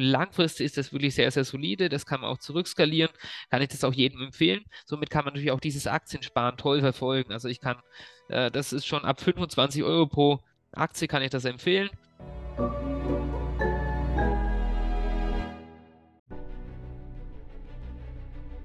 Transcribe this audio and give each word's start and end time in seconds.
langfristig 0.00 0.66
ist 0.66 0.76
das 0.76 0.92
wirklich 0.92 1.14
sehr, 1.14 1.30
sehr 1.30 1.44
solide. 1.44 1.88
Das 1.88 2.06
kann 2.06 2.20
man 2.20 2.30
auch 2.30 2.38
zurückskalieren. 2.38 3.10
Kann 3.50 3.62
ich 3.62 3.68
das 3.68 3.84
auch 3.84 3.94
jedem 3.94 4.22
empfehlen. 4.22 4.64
Somit 4.86 5.10
kann 5.10 5.24
man 5.24 5.34
natürlich 5.34 5.52
auch 5.52 5.60
dieses 5.60 5.86
Aktiensparen 5.86 6.56
toll 6.56 6.80
verfolgen. 6.80 7.32
Also 7.32 7.48
ich 7.48 7.60
kann, 7.60 7.78
äh, 8.28 8.50
das 8.50 8.72
ist 8.72 8.86
schon 8.86 9.04
ab 9.04 9.20
25 9.20 9.82
Euro 9.82 10.06
pro 10.06 10.40
Aktie 10.72 11.08
kann 11.08 11.22
ich 11.22 11.30
das 11.30 11.44
empfehlen. 11.44 11.90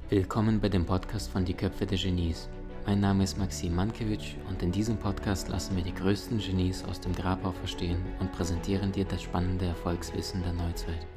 Willkommen 0.10 0.60
bei 0.60 0.70
dem 0.70 0.86
Podcast 0.86 1.32
von 1.32 1.44
Die 1.46 1.54
Köpfe 1.54 1.86
der 1.86 1.98
Genies. 1.98 2.50
Mein 2.86 3.00
Name 3.00 3.24
ist 3.24 3.38
Maxim 3.38 3.76
Mankewitsch 3.76 4.36
und 4.50 4.62
in 4.62 4.72
diesem 4.72 4.98
Podcast 4.98 5.48
lassen 5.48 5.76
wir 5.76 5.84
die 5.84 5.94
größten 5.94 6.40
Genies 6.40 6.84
aus 6.84 7.00
dem 7.00 7.16
Grabau 7.16 7.52
verstehen 7.52 8.04
und 8.20 8.32
präsentieren 8.34 8.92
dir 8.92 9.06
das 9.06 9.24
spannende 9.24 9.66
Erfolgswissen 9.66 10.44
der 10.44 10.54
Neuzeit. 10.54 11.08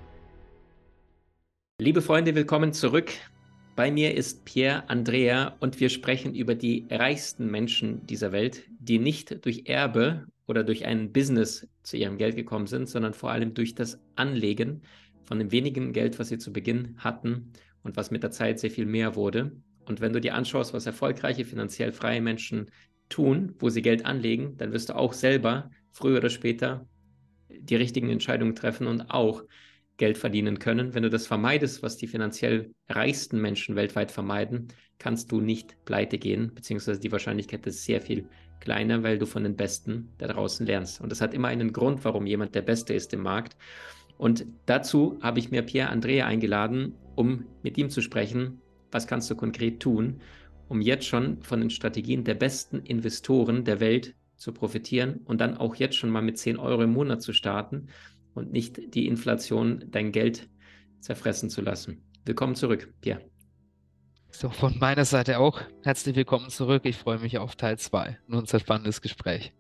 Liebe 1.79 2.01
Freunde, 2.01 2.35
willkommen 2.35 2.73
zurück. 2.73 3.13
Bei 3.75 3.91
mir 3.91 4.15
ist 4.15 4.47
Pierre 4.47 4.89
Andrea 4.89 5.57
und 5.61 5.79
wir 5.79 5.91
sprechen 5.91 6.35
über 6.35 6.55
die 6.55 6.87
reichsten 6.91 7.51
Menschen 7.51 8.07
dieser 8.07 8.33
Welt, 8.33 8.63
die 8.79 8.99
nicht 8.99 9.45
durch 9.45 9.65
Erbe 9.67 10.27
oder 10.47 10.65
durch 10.65 10.87
ein 10.87 11.13
Business 11.13 11.69
zu 11.83 11.99
ihrem 11.99 12.17
Geld 12.17 12.35
gekommen 12.35 12.67
sind, 12.67 12.89
sondern 12.89 13.13
vor 13.13 13.31
allem 13.31 13.53
durch 13.53 13.75
das 13.75 14.01
Anlegen 14.15 14.81
von 15.25 15.39
dem 15.39 15.53
wenigen 15.53 15.93
Geld, 15.93 16.19
was 16.19 16.29
sie 16.29 16.39
zu 16.39 16.51
Beginn 16.51 16.95
hatten 16.97 17.53
und 17.83 17.99
was 17.99 18.11
mit 18.11 18.23
der 18.23 18.31
Zeit 18.31 18.59
sehr 18.59 18.71
viel 18.71 18.87
mehr 18.87 19.15
wurde. 19.15 19.53
Und 19.85 20.01
wenn 20.01 20.15
du 20.15 20.21
dir 20.23 20.35
anschaust, 20.35 20.73
was 20.73 20.87
erfolgreiche, 20.87 21.45
finanziell 21.45 21.93
freie 21.93 22.23
Menschen 22.23 22.71
tun, 23.11 23.55
wo 23.59 23.69
sie 23.69 23.83
Geld 23.83 24.07
anlegen, 24.07 24.57
dann 24.57 24.73
wirst 24.73 24.89
du 24.89 24.97
auch 24.97 25.13
selber 25.13 25.71
früher 25.93 26.17
oder 26.17 26.31
später 26.31 26.89
die 27.51 27.77
richtigen 27.77 28.09
Entscheidungen 28.09 28.55
treffen 28.55 28.87
und 28.87 29.11
auch 29.11 29.43
Geld 29.97 30.19
verdienen 30.19 30.59
können. 30.59 30.95
Wenn 30.95 31.03
du 31.03 31.11
das 31.11 31.27
vermeidest, 31.27 31.83
was 31.83 31.97
die 31.97 32.07
finanziell 32.07 32.73
reichsten 32.89 33.41
Menschen 33.41 33.77
weltweit 33.77 34.11
vermeiden, 34.11 34.69
kannst 34.99 35.33
du 35.33 35.41
nicht 35.41 35.77
pleite 35.85 36.19
gehen, 36.19 36.53
beziehungsweise 36.55 37.01
die 37.01 37.13
Wahrscheinlichkeit 37.13 37.67
ist 37.67 37.85
sehr 37.85 38.01
viel 38.01 38.29
kleiner, 38.61 39.03
weil 39.03 39.19
du 39.19 39.27
von 39.27 39.43
den 39.43 39.57
Besten 39.57 40.13
da 40.19 40.27
draußen 40.27 40.67
lernst. 40.67 41.01
Und 41.01 41.11
das 41.11 41.21
hat 41.21 41.35
immer 41.35 41.49
einen 41.49 41.73
Grund, 41.73 42.05
warum 42.05 42.27
jemand 42.27 42.55
der 42.55 42.63
Beste 42.63 42.95
ist 42.95 43.13
im 43.13 43.23
Markt. 43.23 43.57
Und 44.19 44.47
dazu 44.65 45.19
habe 45.23 45.39
ich 45.39 45.51
mir 45.51 45.63
Pierre 45.63 45.91
Andrea 45.91 46.27
eingeladen, 46.27 46.95
um 47.15 47.45
mit 47.63 47.77
ihm 47.79 47.91
zu 47.91 48.01
sprechen, 48.01 48.61
was 48.91 49.07
kannst 49.07 49.31
du 49.31 49.35
konkret 49.35 49.81
tun, 49.81 50.21
um 50.69 50.81
jetzt 50.81 51.07
schon 51.07 51.43
von 51.43 51.61
den 51.61 51.71
Strategien 51.71 52.25
der 52.25 52.35
besten 52.35 52.81
Investoren 52.81 53.65
der 53.65 53.81
Welt 53.81 54.15
zu 54.37 54.53
profitieren 54.53 55.21
und 55.25 55.41
dann 55.41 55.57
auch 55.57 55.77
jetzt 55.77 55.97
schon 55.97 56.11
mal 56.11 56.23
mit 56.23 56.39
10 56.39 56.59
Euro 56.59 56.83
im 56.83 56.93
Monat 56.93 57.23
zu 57.23 57.33
starten 57.33 57.89
und 58.37 58.53
nicht 58.53 58.95
die 58.95 59.07
Inflation 59.07 59.85
dein 59.91 60.13
Geld 60.13 60.49
zerfressen 61.01 61.51
zu 61.51 61.61
lassen. 61.63 62.03
Willkommen 62.25 62.55
zurück, 62.55 62.93
Pierre. 63.01 63.21
So, 64.31 64.51
von 64.51 64.79
meiner 64.79 65.05
Seite 65.05 65.39
auch 65.39 65.63
herzlich 65.83 66.15
willkommen 66.15 66.51
zurück. 66.51 66.83
Ich 66.85 66.97
freue 66.97 67.19
mich 67.19 67.39
auf 67.39 67.57
Teil 67.57 67.79
2 67.79 68.19
und 68.29 68.35
unser 68.35 68.61
spannendes 68.61 69.01
Gespräch. 69.01 69.53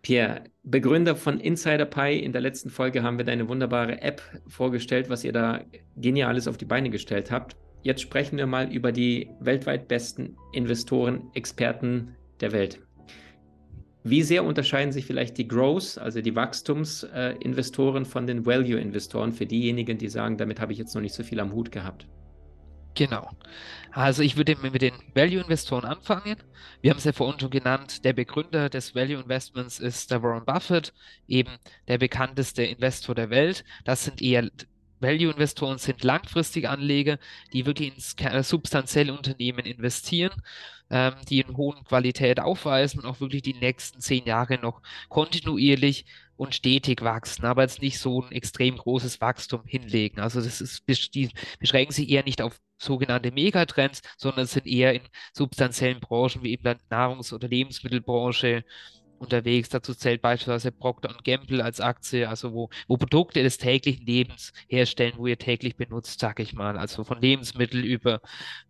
Pierre, 0.00 0.44
Begründer 0.64 1.14
von 1.14 1.38
Insider 1.38 1.84
Pi. 1.84 2.18
In 2.18 2.32
der 2.32 2.40
letzten 2.40 2.70
Folge 2.70 3.02
haben 3.02 3.18
wir 3.18 3.24
deine 3.24 3.48
wunderbare 3.48 4.00
App 4.00 4.22
vorgestellt, 4.48 5.10
was 5.10 5.24
ihr 5.24 5.32
da 5.32 5.60
Geniales 5.96 6.48
auf 6.48 6.56
die 6.56 6.64
Beine 6.64 6.90
gestellt 6.90 7.30
habt. 7.30 7.56
Jetzt 7.82 8.00
sprechen 8.00 8.38
wir 8.38 8.46
mal 8.46 8.72
über 8.72 8.92
die 8.92 9.28
weltweit 9.40 9.88
besten 9.88 10.36
Investoren, 10.52 11.30
Experten 11.34 12.16
der 12.40 12.52
Welt. 12.52 12.80
Wie 14.04 14.22
sehr 14.22 14.44
unterscheiden 14.44 14.92
sich 14.92 15.06
vielleicht 15.06 15.38
die 15.38 15.46
Growth, 15.46 15.96
also 15.96 16.20
die 16.20 16.34
Wachstumsinvestoren 16.34 18.04
von 18.04 18.26
den 18.26 18.44
Value-Investoren 18.44 19.32
für 19.32 19.46
diejenigen, 19.46 19.96
die 19.98 20.08
sagen, 20.08 20.36
damit 20.36 20.60
habe 20.60 20.72
ich 20.72 20.78
jetzt 20.78 20.94
noch 20.94 21.02
nicht 21.02 21.14
so 21.14 21.22
viel 21.22 21.38
am 21.38 21.52
Hut 21.52 21.70
gehabt? 21.70 22.08
Genau. 22.94 23.30
Also 23.92 24.22
ich 24.22 24.36
würde 24.36 24.56
mit 24.56 24.82
den 24.82 24.94
Value-Investoren 25.14 25.84
anfangen. 25.84 26.36
Wir 26.80 26.90
haben 26.90 26.98
es 26.98 27.04
ja 27.04 27.12
vorhin 27.12 27.40
schon 27.40 27.50
genannt, 27.50 28.04
der 28.04 28.12
Begründer 28.12 28.68
des 28.68 28.94
Value-Investments 28.94 29.78
ist 29.78 30.10
der 30.10 30.22
Warren 30.22 30.44
Buffett, 30.44 30.92
eben 31.28 31.52
der 31.88 31.98
bekannteste 31.98 32.64
Investor 32.64 33.14
der 33.14 33.30
Welt. 33.30 33.64
Das 33.84 34.04
sind 34.04 34.20
eher 34.20 34.50
Value-Investoren, 35.02 35.78
sind 35.78 36.04
langfristige 36.04 36.70
Anleger, 36.70 37.18
die 37.52 37.66
wirklich 37.66 37.92
in 38.20 38.42
substanzielle 38.42 39.12
Unternehmen 39.12 39.66
investieren, 39.66 40.32
ähm, 40.90 41.14
die 41.28 41.40
in 41.40 41.56
hohen 41.56 41.84
Qualität 41.84 42.40
aufweisen 42.40 43.00
und 43.00 43.06
auch 43.06 43.20
wirklich 43.20 43.42
die 43.42 43.54
nächsten 43.54 44.00
zehn 44.00 44.24
Jahre 44.24 44.58
noch 44.58 44.82
kontinuierlich 45.08 46.06
und 46.36 46.54
stetig 46.54 47.02
wachsen, 47.02 47.44
aber 47.44 47.62
jetzt 47.62 47.82
nicht 47.82 47.98
so 47.98 48.22
ein 48.22 48.32
extrem 48.32 48.76
großes 48.76 49.20
Wachstum 49.20 49.62
hinlegen. 49.64 50.20
Also 50.20 50.40
das 50.40 50.60
ist, 50.60 50.82
die 51.14 51.30
beschränken 51.60 51.92
sich 51.92 52.08
eher 52.10 52.24
nicht 52.24 52.42
auf 52.42 52.60
sogenannte 52.78 53.30
Megatrends, 53.30 54.02
sondern 54.16 54.46
sind 54.46 54.66
eher 54.66 54.94
in 54.94 55.02
substanziellen 55.32 56.00
Branchen 56.00 56.42
wie 56.42 56.52
eben 56.52 56.64
der 56.64 56.78
Nahrungs- 56.90 57.32
oder 57.32 57.48
Lebensmittelbranche 57.48 58.64
unterwegs. 59.22 59.68
Dazu 59.68 59.94
zählt 59.94 60.22
beispielsweise 60.22 60.72
Procter 60.72 61.16
Gamble 61.24 61.64
als 61.64 61.80
Aktie, 61.80 62.28
also 62.28 62.52
wo, 62.52 62.70
wo 62.88 62.96
Produkte 62.96 63.42
des 63.42 63.58
täglichen 63.58 64.04
Lebens 64.06 64.52
herstellen, 64.68 65.14
wo 65.16 65.26
ihr 65.26 65.38
täglich 65.38 65.76
benutzt, 65.76 66.20
sag 66.20 66.40
ich 66.40 66.52
mal. 66.52 66.76
Also 66.78 67.04
von 67.04 67.20
Lebensmitteln 67.20 67.84
über, 67.84 68.20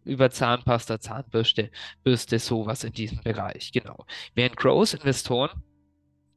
über 0.05 0.31
Zahnpasta, 0.31 1.01
Zahnbürste, 1.01 1.71
Bürste, 2.05 2.39
sowas 2.39 2.85
in 2.85 2.93
diesem 2.93 3.21
Bereich, 3.23 3.73
genau. 3.73 4.07
Während 4.35 4.57
Growth-Investoren 4.57 5.51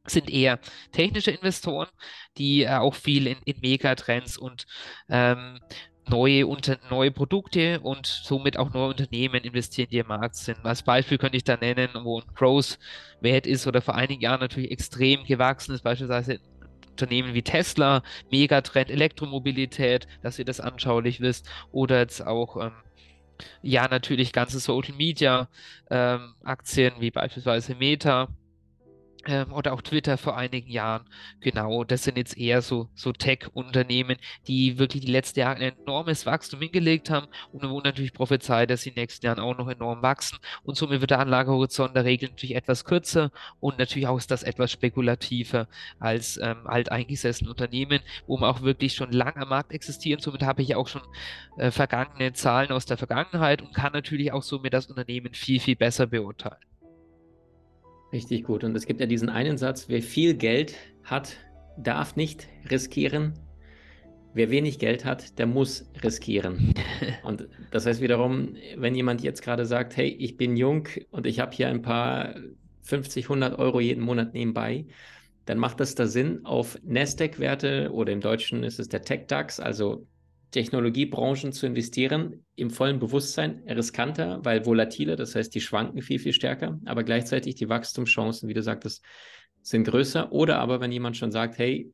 sind 0.08 0.30
eher 0.30 0.60
technische 0.92 1.32
Investoren, 1.32 1.90
die 2.38 2.64
äh, 2.64 2.76
auch 2.76 2.96
viel 2.96 3.28
in, 3.28 3.38
in 3.46 3.60
Megatrends 3.62 4.38
und 4.38 4.66
ähm, 5.10 5.60
neue, 6.10 6.48
unter, 6.48 6.78
neue 6.90 7.12
Produkte 7.12 7.80
und 7.80 8.06
somit 8.06 8.58
auch 8.58 8.74
neue 8.74 8.90
Unternehmen 8.90 9.44
investieren, 9.44 9.90
die 9.92 9.98
im 9.98 10.08
Markt 10.08 10.36
sind. 10.36 10.64
Als 10.64 10.84
Beispiel 10.84 11.18
könnte 11.18 11.38
ich 11.38 11.44
da 11.44 11.58
nennen, 11.58 11.90
wo 12.04 12.20
ein 12.20 12.28
Growth-Wert 12.36 13.48
ist 13.48 13.68
oder 13.68 13.82
vor 13.82 13.96
einigen 13.96 14.22
Jahren 14.22 14.42
natürlich 14.42 14.72
extrem 14.72 15.24
gewachsen 15.26 15.74
ist, 15.74 15.84
beispielsweise 15.84 16.40
Unternehmen 16.92 17.34
wie 17.34 17.42
Tesla, 17.42 18.04
Megatrend, 18.32 18.90
Elektromobilität, 18.90 20.08
dass 20.22 20.40
ihr 20.40 20.46
das 20.46 20.62
anschaulich 20.62 21.20
wisst, 21.20 21.50
oder 21.72 22.00
jetzt 22.00 22.26
auch 22.26 22.56
ähm, 22.58 22.72
ja 23.62 23.88
natürlich 23.88 24.32
ganze 24.32 24.60
Social 24.60 24.96
Media 24.96 25.50
ähm, 25.90 26.36
Aktien 26.44 26.94
wie 27.00 27.12
beispielsweise 27.12 27.76
Meta 27.76 28.30
ähm, 29.26 29.52
oder 29.52 29.74
auch 29.74 29.82
Twitter 29.82 30.18
vor 30.18 30.38
einigen 30.38 30.70
Jahren. 30.70 31.06
Genau, 31.42 31.84
das 31.84 32.04
sind 32.04 32.18
jetzt 32.18 32.38
eher 32.38 32.62
so, 32.62 32.90
so 32.96 33.12
Tech-Unternehmen, 33.12 34.18
die 34.48 34.78
wirklich 34.78 35.06
die 35.06 35.12
letzten 35.12 35.40
Jahre 35.40 35.58
ein 35.58 35.78
enormes 35.78 36.26
Wachstum 36.26 36.62
hingelegt 36.62 37.10
haben 37.10 37.28
und 37.52 37.68
wo 37.70 37.82
natürlich 37.82 38.14
prophezeit, 38.14 38.70
dass 38.70 38.82
sie 38.82 38.90
in 38.90 38.96
den 38.96 39.02
nächsten 39.02 39.26
Jahren 39.26 39.40
auch 39.40 39.58
noch 39.58 39.70
enorm 39.70 40.02
wachsen. 40.02 40.38
Und 40.64 40.78
somit 40.78 41.02
wird 41.02 41.12
der 41.12 41.20
Anlagehorizont 41.20 41.96
der 41.96 42.06
Regel 42.06 42.30
natürlich 42.30 42.56
etwas 42.56 42.86
kürzer 42.86 43.32
und 43.60 43.80
natürlich 43.80 44.08
auch 44.08 44.18
ist 44.18 44.32
das 44.32 44.44
etwas 44.44 44.72
spekulativer 44.72 45.68
als 46.00 46.38
ähm, 46.38 46.66
alteingesessene 46.66 47.50
Unternehmen, 47.50 48.00
wo 48.28 48.38
man 48.38 48.50
auch 48.50 48.62
wirklich 48.62 48.94
schon 48.94 49.12
lange 49.12 49.38
am 49.38 49.50
Markt 49.50 49.72
existieren. 49.72 50.22
Somit 50.22 50.44
habe 50.44 50.62
ich 50.62 50.76
auch 50.76 50.88
schon 50.88 51.02
äh, 51.58 51.72
vergangene 51.72 52.34
Zahlen 52.34 52.72
aus 52.72 52.86
der 52.86 52.98
Vergangenheit 52.98 53.62
und 53.62 53.74
kann 53.74 53.94
natürlich 53.94 54.32
auch 54.32 54.44
somit 54.44 54.74
das 54.74 54.88
Unternehmen 54.88 55.34
viel, 55.34 55.60
viel 55.60 55.76
besser 55.76 56.08
beurteilen. 56.08 56.58
Richtig 58.16 58.46
gut. 58.46 58.64
Und 58.64 58.78
es 58.78 58.86
gibt 58.86 59.02
ja 59.02 59.08
diesen 59.08 59.28
einen 59.28 59.58
Satz, 59.58 59.90
wer 59.90 60.02
viel 60.02 60.36
Geld 60.36 60.74
hat, 61.04 61.36
darf 61.78 62.16
nicht 62.16 62.48
riskieren. 62.72 63.34
Wer 64.34 64.50
wenig 64.50 64.80
Geld 64.80 65.04
hat, 65.04 65.38
der 65.38 65.48
muss 65.48 65.92
riskieren. 66.02 66.74
Und 67.24 67.50
das 67.72 67.86
heißt 67.86 68.00
wiederum, 68.00 68.56
wenn 68.78 68.96
jemand 68.96 69.22
jetzt 69.22 69.42
gerade 69.42 69.66
sagt, 69.66 69.98
hey, 69.98 70.08
ich 70.08 70.38
bin 70.38 70.56
jung 70.56 70.88
und 71.12 71.26
ich 71.26 71.42
habe 71.42 71.54
hier 71.54 71.68
ein 71.68 71.82
paar 71.82 72.36
50, 72.84 73.26
100 73.26 73.60
Euro 73.60 73.82
jeden 73.82 74.02
Monat 74.02 74.34
nebenbei, 74.34 74.86
dann 75.46 75.58
macht 75.58 75.82
das 75.82 75.94
da 75.96 76.08
Sinn, 76.08 76.46
auf 76.46 76.80
Nasdaq-Werte 76.84 77.92
oder 77.92 78.14
im 78.14 78.22
Deutschen 78.22 78.64
ist 78.64 78.80
es 78.80 78.88
der 78.88 79.02
Tech-DAX, 79.02 79.60
also 79.60 80.08
Technologiebranchen 80.56 81.52
zu 81.52 81.66
investieren, 81.66 82.46
im 82.56 82.70
vollen 82.70 82.98
Bewusstsein 82.98 83.62
riskanter, 83.68 84.40
weil 84.44 84.66
volatiler, 84.66 85.18
das 85.18 85.36
heißt, 85.36 85.54
die 85.54 85.60
schwanken 85.60 86.02
viel, 86.02 86.18
viel 86.18 86.32
stärker, 86.32 86.80
aber 86.86 87.04
gleichzeitig 87.04 87.56
die 87.56 87.68
Wachstumschancen, 87.68 88.48
wie 88.48 88.54
du 88.54 88.64
sagtest, 88.64 89.04
sind 89.62 89.84
größer. 89.84 90.32
Oder 90.32 90.60
aber, 90.60 90.80
wenn 90.80 90.94
jemand 90.94 91.18
schon 91.18 91.34
sagt, 91.34 91.58
hey, 91.58 91.92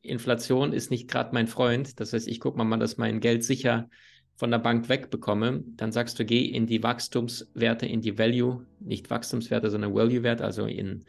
Inflation 0.00 0.72
ist 0.72 0.92
nicht 0.92 1.10
gerade 1.10 1.30
mein 1.32 1.48
Freund, 1.48 1.98
das 1.98 2.12
heißt, 2.12 2.28
ich 2.28 2.38
gucke 2.38 2.62
mal, 2.62 2.78
dass 2.78 2.98
mein 2.98 3.18
Geld 3.18 3.42
sicher 3.42 3.88
von 4.36 4.52
der 4.52 4.58
Bank 4.58 4.88
wegbekomme, 4.88 5.64
dann 5.74 5.90
sagst 5.90 6.16
du, 6.16 6.24
geh 6.24 6.44
in 6.44 6.68
die 6.68 6.84
Wachstumswerte, 6.84 7.86
in 7.86 8.00
die 8.00 8.16
Value, 8.16 8.64
nicht 8.78 9.10
Wachstumswerte, 9.10 9.70
sondern 9.70 9.92
Value-Werte, 9.92 10.44
also 10.44 10.66
in 10.66 11.04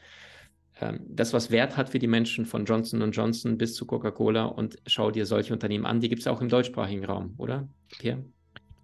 das, 1.07 1.33
was 1.33 1.51
Wert 1.51 1.77
hat 1.77 1.89
für 1.89 1.99
die 1.99 2.07
Menschen 2.07 2.45
von 2.45 2.65
Johnson 2.65 3.11
Johnson 3.11 3.57
bis 3.57 3.75
zu 3.75 3.85
Coca-Cola 3.85 4.45
und 4.45 4.77
schau 4.85 5.09
dir 5.09 5.25
solche 5.25 5.53
Unternehmen 5.53 5.85
an. 5.85 6.01
Die 6.01 6.09
gibt 6.09 6.21
es 6.21 6.27
auch 6.27 6.41
im 6.41 6.49
deutschsprachigen 6.49 7.05
Raum, 7.05 7.33
oder, 7.37 7.69
Pierre? 7.97 8.25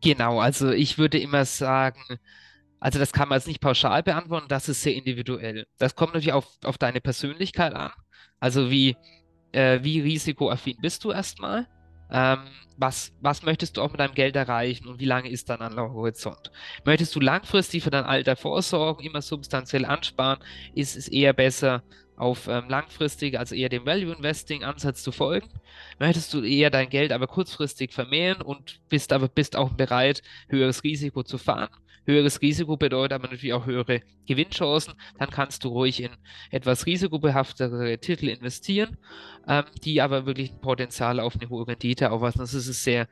Genau, 0.02 0.40
also 0.40 0.72
ich 0.72 0.98
würde 0.98 1.20
immer 1.20 1.46
sagen, 1.46 2.02
also 2.80 2.98
das 2.98 3.12
kann 3.12 3.30
man 3.30 3.38
jetzt 3.38 3.48
nicht 3.48 3.62
pauschal 3.62 4.04
beantworten, 4.04 4.48
das 4.48 4.70
ist 4.70 4.82
sehr 4.82 4.96
individuell. 4.96 5.68
Das 5.78 5.96
kommt 5.96 6.14
natürlich 6.14 6.34
auf, 6.34 6.48
auf 6.64 6.78
deine 6.78 7.02
Persönlichkeit 7.02 7.74
an. 7.74 7.92
Also 8.40 8.72
wie, 8.72 8.96
äh, 9.52 9.84
wie 9.84 10.00
risikoaffin 10.00 10.78
bist 10.82 11.04
du 11.04 11.12
erstmal? 11.12 11.68
Ähm, 12.12 12.40
was, 12.78 13.14
was 13.22 13.44
möchtest 13.44 13.78
du 13.78 13.82
auch 13.82 13.92
mit 13.92 14.00
deinem 14.00 14.16
Geld 14.16 14.36
erreichen 14.36 14.88
und 14.88 15.00
wie 15.00 15.06
lange 15.06 15.30
ist 15.30 15.50
dein 15.50 15.62
Anlagehorizont? 15.62 16.52
Möchtest 16.84 17.16
du 17.16 17.20
langfristig 17.20 17.84
für 17.84 17.92
dein 17.92 18.06
Alter 18.06 18.36
vorsorgen, 18.36 19.06
immer 19.06 19.22
substanziell 19.22 19.86
ansparen, 19.86 20.40
ist 20.74 20.98
es 20.98 21.08
eher 21.08 21.34
besser, 21.34 21.84
auf 22.22 22.48
ähm, 22.48 22.70
langfristig, 22.70 23.38
also 23.40 23.56
eher 23.56 23.70
dem 23.70 23.86
Value 23.86 24.14
Investing 24.14 24.64
Ansatz 24.64 25.02
zu 25.02 25.12
folgen? 25.12 25.50
Möchtest 26.00 26.34
du 26.34 26.44
eher 26.44 26.70
dein 26.70 26.90
Geld 26.90 27.12
aber 27.12 27.26
kurzfristig 27.26 27.94
vermehren 27.94 28.44
und 28.44 28.80
bist 28.90 29.12
aber 29.12 29.28
bist 29.28 29.56
auch 29.56 29.72
bereit, 29.72 30.22
höheres 30.48 30.84
Risiko 30.84 31.24
zu 31.24 31.40
fahren? 31.40 31.70
Höheres 32.06 32.42
Risiko 32.42 32.78
bedeutet 32.78 33.14
aber 33.14 33.28
natürlich 33.28 33.54
auch 33.54 33.66
höhere 33.66 34.02
Gewinnchancen. 34.28 34.94
Dann 35.18 35.32
kannst 35.32 35.64
du 35.64 35.70
ruhig 35.70 36.02
in 36.02 36.12
etwas 36.52 36.86
risikobehaftere 36.86 37.98
Titel 37.98 38.28
investieren, 38.30 38.98
ähm, 39.48 39.66
die 39.84 40.00
aber 40.02 40.28
wirklich 40.28 40.52
ein 40.52 40.62
Potenzial 40.62 41.20
auf 41.20 41.36
eine 41.36 41.50
hohe 41.50 41.68
Rendite 41.68 42.12
aufweisen. 42.12 42.40
Das 42.40 42.54
ist 42.54 42.84
sehr, 42.84 43.08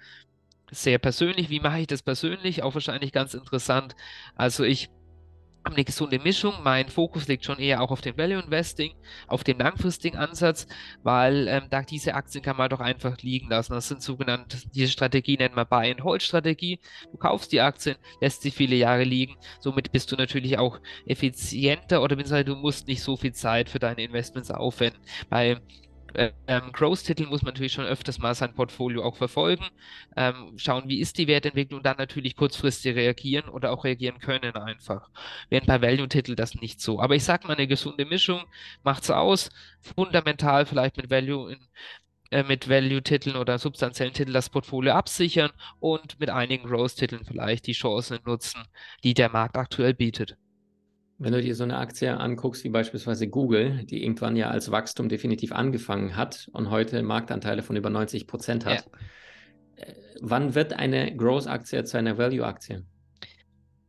sehr 0.72 1.00
persönlich. 1.00 1.50
Wie 1.50 1.60
mache 1.60 1.80
ich 1.80 1.88
das 1.88 2.04
persönlich? 2.04 2.62
Auch 2.62 2.76
wahrscheinlich 2.76 3.12
ganz 3.12 3.34
interessant. 3.34 3.96
Also 4.36 4.64
ich 4.64 4.90
haben 5.66 5.76
eine 5.76 5.84
gesunde 5.84 6.20
Mischung. 6.20 6.54
Mein 6.64 6.90
Fokus 6.90 7.28
liegt 7.28 7.46
schon 7.46 7.60
eher 7.60 7.82
auch 7.82 7.92
auf 7.92 8.02
dem 8.02 8.18
Value 8.18 8.42
Investing, 8.42 8.94
auf 9.28 9.44
dem 9.44 9.60
langfristigen 9.60 10.18
Ansatz, 10.18 10.68
weil 11.04 11.48
ähm, 11.48 11.64
da 11.70 11.82
diese 11.82 12.14
Aktien 12.16 12.44
kann 12.44 12.58
man 12.58 12.70
doch 12.70 12.80
einfach 12.80 13.18
liegen 13.22 13.50
lassen. 13.50 13.74
Das 13.74 13.88
sind 13.88 14.02
sogenannte, 14.02 14.58
diese 14.74 14.92
Strategie 14.92 15.38
nennt 15.38 15.56
man 15.56 15.68
Buy-and-Hold-Strategie. 15.68 16.80
Du 17.12 17.18
kaufst 17.18 17.52
die 17.52 17.62
Aktien, 17.62 17.98
lässt 18.22 18.42
sie 18.42 18.52
viele 18.52 18.76
Jahre 18.76 19.04
liegen. 19.04 19.36
Somit 19.60 19.92
bist 19.92 20.12
du 20.12 20.16
natürlich 20.16 20.58
auch 20.58 20.80
effizienter 21.06 22.02
oder 22.02 22.16
du 22.16 22.56
musst 22.56 22.88
nicht 22.88 23.04
so 23.04 23.18
viel 23.18 23.34
Zeit 23.34 23.70
für 23.70 23.80
deine 23.80 24.04
Investments 24.04 24.52
aufwenden. 24.52 25.02
Bei 25.30 25.60
ähm, 26.16 26.72
Growth-Titel 26.72 27.26
muss 27.26 27.42
man 27.42 27.54
natürlich 27.54 27.74
schon 27.74 27.86
öfters 27.86 28.20
mal 28.20 28.34
sein 28.36 28.54
Portfolio 28.54 29.04
auch 29.04 29.16
verfolgen, 29.16 29.66
ähm, 30.16 30.54
schauen, 30.58 30.88
wie 30.88 31.00
ist 31.00 31.18
die 31.18 31.28
Wertentwicklung, 31.28 31.84
dann 31.84 31.98
natürlich 31.98 32.36
kurzfristig 32.36 32.96
reagieren 32.96 33.50
oder 33.50 33.72
auch 33.72 33.84
reagieren 33.84 34.20
können 34.20 34.56
einfach. 34.56 35.10
Während 35.50 35.68
bei 35.68 35.82
Value-Titel 35.82 36.36
das 36.36 36.56
nicht 36.56 36.82
so. 36.82 37.00
Aber 37.00 37.16
ich 37.16 37.24
sag 37.24 37.46
mal, 37.46 37.56
eine 37.56 37.68
gesunde 37.68 38.06
Mischung 38.06 38.44
macht's 38.84 39.10
aus. 39.12 39.50
Fundamental 39.82 40.66
vielleicht 40.66 40.98
mit 40.98 41.10
Value 41.10 41.54
in, 41.54 41.60
äh, 42.32 42.44
mit 42.44 42.70
Value-Titeln 42.70 43.36
oder 43.36 43.58
substanziellen 43.60 44.14
Titeln 44.14 44.34
das 44.34 44.50
Portfolio 44.50 44.94
absichern 44.94 45.52
und 45.80 46.20
mit 46.20 46.30
einigen 46.30 46.68
Growth-Titeln 46.68 47.26
vielleicht 47.26 47.68
die 47.68 47.74
Chancen 47.74 48.20
nutzen, 48.26 48.64
die 49.04 49.14
der 49.14 49.30
Markt 49.30 49.58
aktuell 49.58 49.94
bietet. 49.94 50.38
Wenn 51.22 51.34
du 51.34 51.42
dir 51.42 51.54
so 51.54 51.66
eine 51.66 51.78
Aktie 51.78 52.18
anguckst, 52.18 52.64
wie 52.64 52.70
beispielsweise 52.70 53.28
Google, 53.28 53.84
die 53.84 54.04
irgendwann 54.04 54.38
ja 54.38 54.50
als 54.50 54.72
Wachstum 54.72 55.10
definitiv 55.10 55.52
angefangen 55.52 56.16
hat 56.16 56.50
und 56.54 56.70
heute 56.70 57.04
Marktanteile 57.04 57.62
von 57.62 57.76
über 57.76 57.90
90 57.90 58.26
Prozent 58.26 58.66
hat, 58.66 58.86
ja. 58.86 59.86
Äh, 59.86 59.94
wann 60.22 60.56
wird 60.56 60.74
eine 60.74 61.16
Growth-Aktie 61.16 61.84
zu 61.84 61.98
einer 61.98 62.18
Value-Aktie? 62.18 62.86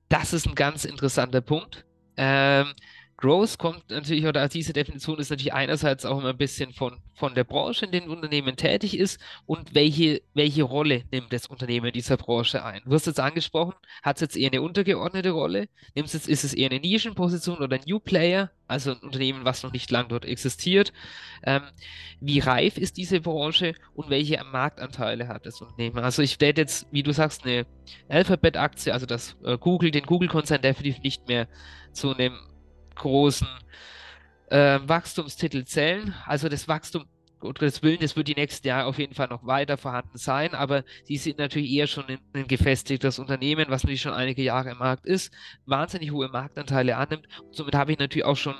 Das 0.09 0.33
ist 0.33 0.49
ein 0.49 0.57
ganz 0.57 0.85
interessanter 0.85 1.41
Punkt. 1.41 1.87
Ähm, 2.17 2.75
Growth 3.21 3.59
kommt 3.59 3.91
natürlich, 3.91 4.25
oder 4.25 4.49
diese 4.49 4.73
Definition 4.73 5.19
ist 5.19 5.29
natürlich 5.29 5.53
einerseits 5.53 6.07
auch 6.07 6.19
immer 6.19 6.31
ein 6.31 6.39
bisschen 6.39 6.73
von, 6.73 7.03
von 7.15 7.35
der 7.35 7.45
Branche, 7.45 7.85
in 7.85 7.93
der 7.93 8.03
ein 8.03 8.09
Unternehmen 8.09 8.57
tätig 8.57 8.97
ist 8.99 9.21
und 9.45 9.75
welche, 9.75 10.23
welche 10.33 10.63
Rolle 10.63 11.05
nimmt 11.13 11.31
das 11.31 11.47
Unternehmen 11.47 11.87
in 11.87 11.93
dieser 11.93 12.17
Branche 12.17 12.65
ein. 12.65 12.81
Du 12.87 12.93
hast 12.95 13.07
jetzt 13.07 13.21
angesprochen, 13.21 13.75
hat 14.03 14.17
es 14.17 14.23
jetzt 14.23 14.37
eher 14.37 14.51
eine 14.51 14.63
untergeordnete 14.63 15.33
Rolle? 15.33 15.69
Nimmst 15.95 16.15
jetzt, 16.15 16.29
ist 16.29 16.45
es 16.45 16.55
eher 16.55 16.71
eine 16.71 16.81
Nischenposition 16.81 17.59
oder 17.59 17.77
ein 17.77 17.83
New 17.87 18.01
Player, 18.01 18.51
also 18.67 18.93
ein 18.93 19.01
Unternehmen, 19.01 19.45
was 19.45 19.63
noch 19.63 19.73
nicht 19.73 19.91
lang 19.91 20.09
dort 20.09 20.25
existiert? 20.25 20.95
Ähm, 21.43 21.63
wie 22.21 22.39
reif 22.39 22.79
ist 22.79 22.97
diese 22.97 23.21
Branche 23.21 23.75
und 23.93 24.09
welche 24.09 24.43
Marktanteile 24.45 25.29
hat 25.29 25.45
das 25.45 25.61
Unternehmen? 25.61 25.99
Also 25.99 26.23
ich 26.23 26.41
werde 26.41 26.63
jetzt, 26.63 26.87
wie 26.91 27.03
du 27.03 27.13
sagst, 27.13 27.45
eine 27.45 27.67
Alphabet-Aktie, 28.09 28.95
also 28.95 29.05
das 29.05 29.37
äh, 29.45 29.59
Google, 29.59 29.91
den 29.91 30.07
Google-Konzern 30.07 30.63
definitiv 30.63 31.03
nicht 31.03 31.29
mehr 31.29 31.49
zu 31.93 32.15
einem 32.15 32.39
großen 33.01 33.49
äh, 34.51 34.79
Wachstumstitel 34.83 35.65
zählen. 35.65 36.15
Also 36.27 36.49
das 36.49 36.69
Wachstum 36.69 37.05
Gottes 37.41 37.83
Willen, 37.83 38.01
das 38.01 38.17
wird 38.17 38.29
die 38.29 38.35
nächsten 38.35 38.69
Jahre 38.69 38.87
auf 38.87 38.99
jeden 38.99 39.15
Fall 39.15 39.29
noch 39.29 39.47
weiter 39.47 39.79
vorhanden 39.79 40.19
sein, 40.19 40.55
aber 40.55 40.85
sie 41.05 41.17
sind 41.17 41.39
natürlich 41.39 41.71
eher 41.73 41.87
schon 41.87 42.05
ein 42.35 42.47
gefestigtes 42.47 43.19
Unternehmen, 43.19 43.71
was 43.71 43.83
natürlich 43.83 44.03
schon 44.03 44.13
einige 44.13 44.43
Jahre 44.43 44.71
im 44.71 44.79
Markt 44.79 45.07
ist, 45.07 45.33
wahnsinnig 45.65 46.13
hohe 46.13 46.29
Marktanteile 46.29 46.99
annimmt. 46.99 47.27
Und 47.43 47.57
somit 47.57 47.75
habe 47.75 47.93
ich 47.93 47.99
natürlich 47.99 48.27
auch 48.27 48.37
schon 48.37 48.57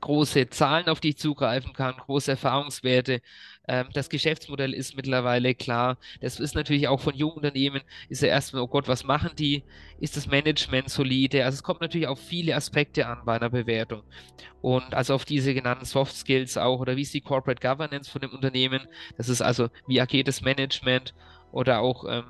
große 0.00 0.48
Zahlen, 0.50 0.88
auf 0.88 1.00
die 1.00 1.10
ich 1.10 1.18
zugreifen 1.18 1.72
kann, 1.72 1.96
große 1.96 2.32
Erfahrungswerte. 2.32 3.20
Ähm, 3.68 3.88
das 3.92 4.08
Geschäftsmodell 4.08 4.74
ist 4.74 4.96
mittlerweile 4.96 5.54
klar. 5.54 5.98
Das 6.20 6.40
ist 6.40 6.54
natürlich 6.54 6.88
auch 6.88 7.00
von 7.00 7.14
jungen 7.14 7.36
Unternehmen, 7.36 7.82
ist 8.08 8.22
ja 8.22 8.28
erstmal, 8.28 8.62
oh 8.62 8.68
Gott, 8.68 8.88
was 8.88 9.04
machen 9.04 9.30
die? 9.38 9.64
Ist 10.00 10.16
das 10.16 10.26
Management 10.26 10.90
solide? 10.90 11.44
Also 11.44 11.56
es 11.56 11.62
kommt 11.62 11.80
natürlich 11.80 12.08
auf 12.08 12.20
viele 12.20 12.56
Aspekte 12.56 13.06
an 13.06 13.22
bei 13.24 13.36
einer 13.36 13.50
Bewertung. 13.50 14.02
Und 14.60 14.94
also 14.94 15.14
auf 15.14 15.24
diese 15.24 15.54
genannten 15.54 15.84
Soft 15.84 16.16
Skills 16.16 16.56
auch, 16.56 16.80
oder 16.80 16.96
wie 16.96 17.02
ist 17.02 17.14
die 17.14 17.20
Corporate 17.20 17.60
Governance 17.60 18.10
von 18.10 18.20
dem 18.20 18.30
Unternehmen? 18.30 18.86
Das 19.16 19.28
ist 19.28 19.42
also, 19.42 19.68
wie 19.86 20.00
agiert 20.00 20.28
das 20.28 20.42
Management 20.42 21.14
oder 21.52 21.80
auch 21.80 22.04
ähm, 22.08 22.24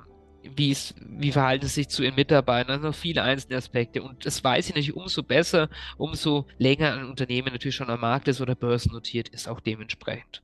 wie, 0.55 0.71
es, 0.71 0.93
wie 0.99 1.31
verhalten 1.31 1.67
sie 1.67 1.73
sich 1.73 1.89
zu 1.89 2.03
ihren 2.03 2.15
Mitarbeitern, 2.15 2.71
also 2.71 2.87
noch 2.87 2.95
viele 2.95 3.23
einzelne 3.23 3.57
Aspekte. 3.57 4.03
Und 4.03 4.25
das 4.25 4.43
weiß 4.43 4.69
ich 4.69 4.75
natürlich 4.75 4.95
umso 4.95 5.23
besser, 5.23 5.69
umso 5.97 6.45
länger 6.57 6.93
ein 6.93 7.05
Unternehmen 7.05 7.51
natürlich 7.51 7.75
schon 7.75 7.89
am 7.89 8.01
Markt 8.01 8.27
ist 8.27 8.41
oder 8.41 8.55
börsennotiert 8.55 9.29
ist, 9.29 9.47
auch 9.47 9.59
dementsprechend. 9.59 10.41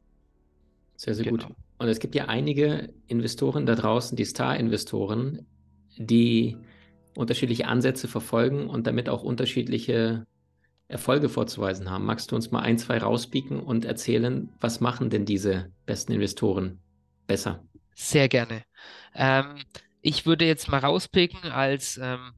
Sehr, 0.96 1.16
sehr 1.16 1.25
genau. 1.25 1.46
gut. 1.46 1.56
Und 1.78 1.88
es 1.88 2.00
gibt 2.00 2.16
ja 2.16 2.25
einige 2.25 2.94
Investoren 3.07 3.66
da 3.66 3.75
draußen, 3.75 4.18
die 4.18 4.25
Star-Investoren, 4.25 5.46
die 5.98 6.57
unterschiedliche 7.16 7.68
Ansätze 7.68 8.07
verfolgen 8.07 8.69
und 8.69 8.86
damit 8.88 9.10
auch 9.10 9.24
unterschiedliche 9.24 10.25
Erfolge 10.90 11.30
vorzuweisen 11.30 11.90
haben. 11.90 12.06
Magst 12.06 12.31
du 12.31 12.36
uns 12.36 12.52
mal 12.52 12.62
ein, 12.62 12.78
zwei 12.78 12.98
rauspieken 12.98 13.60
und 13.60 13.86
erzählen, 13.86 14.50
was 14.60 14.80
machen 14.81 15.10
denn 15.10 15.25
diese 15.25 15.72
besten 15.86 16.13
Investoren 16.13 16.80
besser? 17.28 17.63
Sehr 17.94 18.28
gerne. 18.28 18.63
Ähm, 19.13 19.56
ich 20.01 20.25
würde 20.25 20.46
jetzt 20.46 20.69
mal 20.69 20.80
rauspicken 20.80 21.51
als 21.51 21.98
ähm, 21.98 22.34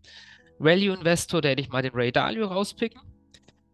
Value-Investor, 0.60 1.42
der 1.42 1.52
hätte 1.52 1.62
ich 1.62 1.70
mal 1.70 1.82
den 1.82 1.94
Ray 1.94 2.12
Dalio 2.12 2.48
rauspicken. 2.48 3.02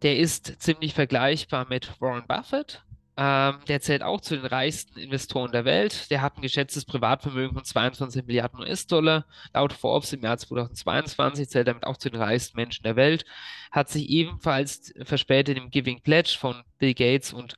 Der 0.01 0.17
ist 0.17 0.61
ziemlich 0.61 0.93
vergleichbar 0.93 1.67
mit 1.69 1.99
Warren 1.99 2.25
Buffett. 2.27 2.83
Ähm, 3.19 3.57
der 3.67 3.81
zählt 3.81 4.03
auch 4.03 4.21
zu 4.21 4.35
den 4.35 4.45
reichsten 4.45 4.99
Investoren 4.99 5.51
der 5.51 5.65
Welt. 5.65 6.11
Der 6.11 6.21
hat 6.21 6.37
ein 6.37 6.43
geschätztes 6.43 6.85
Privatvermögen 6.85 7.55
von 7.55 7.63
22 7.63 8.25
Milliarden 8.25 8.59
US-Dollar. 8.59 9.25
Laut 9.55 9.73
Forbes 9.73 10.13
im 10.13 10.21
Jahr 10.21 10.37
2022 10.37 11.49
zählt 11.49 11.67
er 11.67 11.73
damit 11.73 11.87
auch 11.87 11.97
zu 11.97 12.11
den 12.11 12.21
reichsten 12.21 12.57
Menschen 12.57 12.83
der 12.83 12.95
Welt. 12.95 13.25
Hat 13.71 13.89
sich 13.89 14.07
ebenfalls 14.09 14.93
verspätet 15.03 15.57
im 15.57 15.71
Giving 15.71 16.01
Pledge 16.01 16.37
von 16.39 16.61
Bill 16.77 16.93
Gates 16.93 17.33
und 17.33 17.57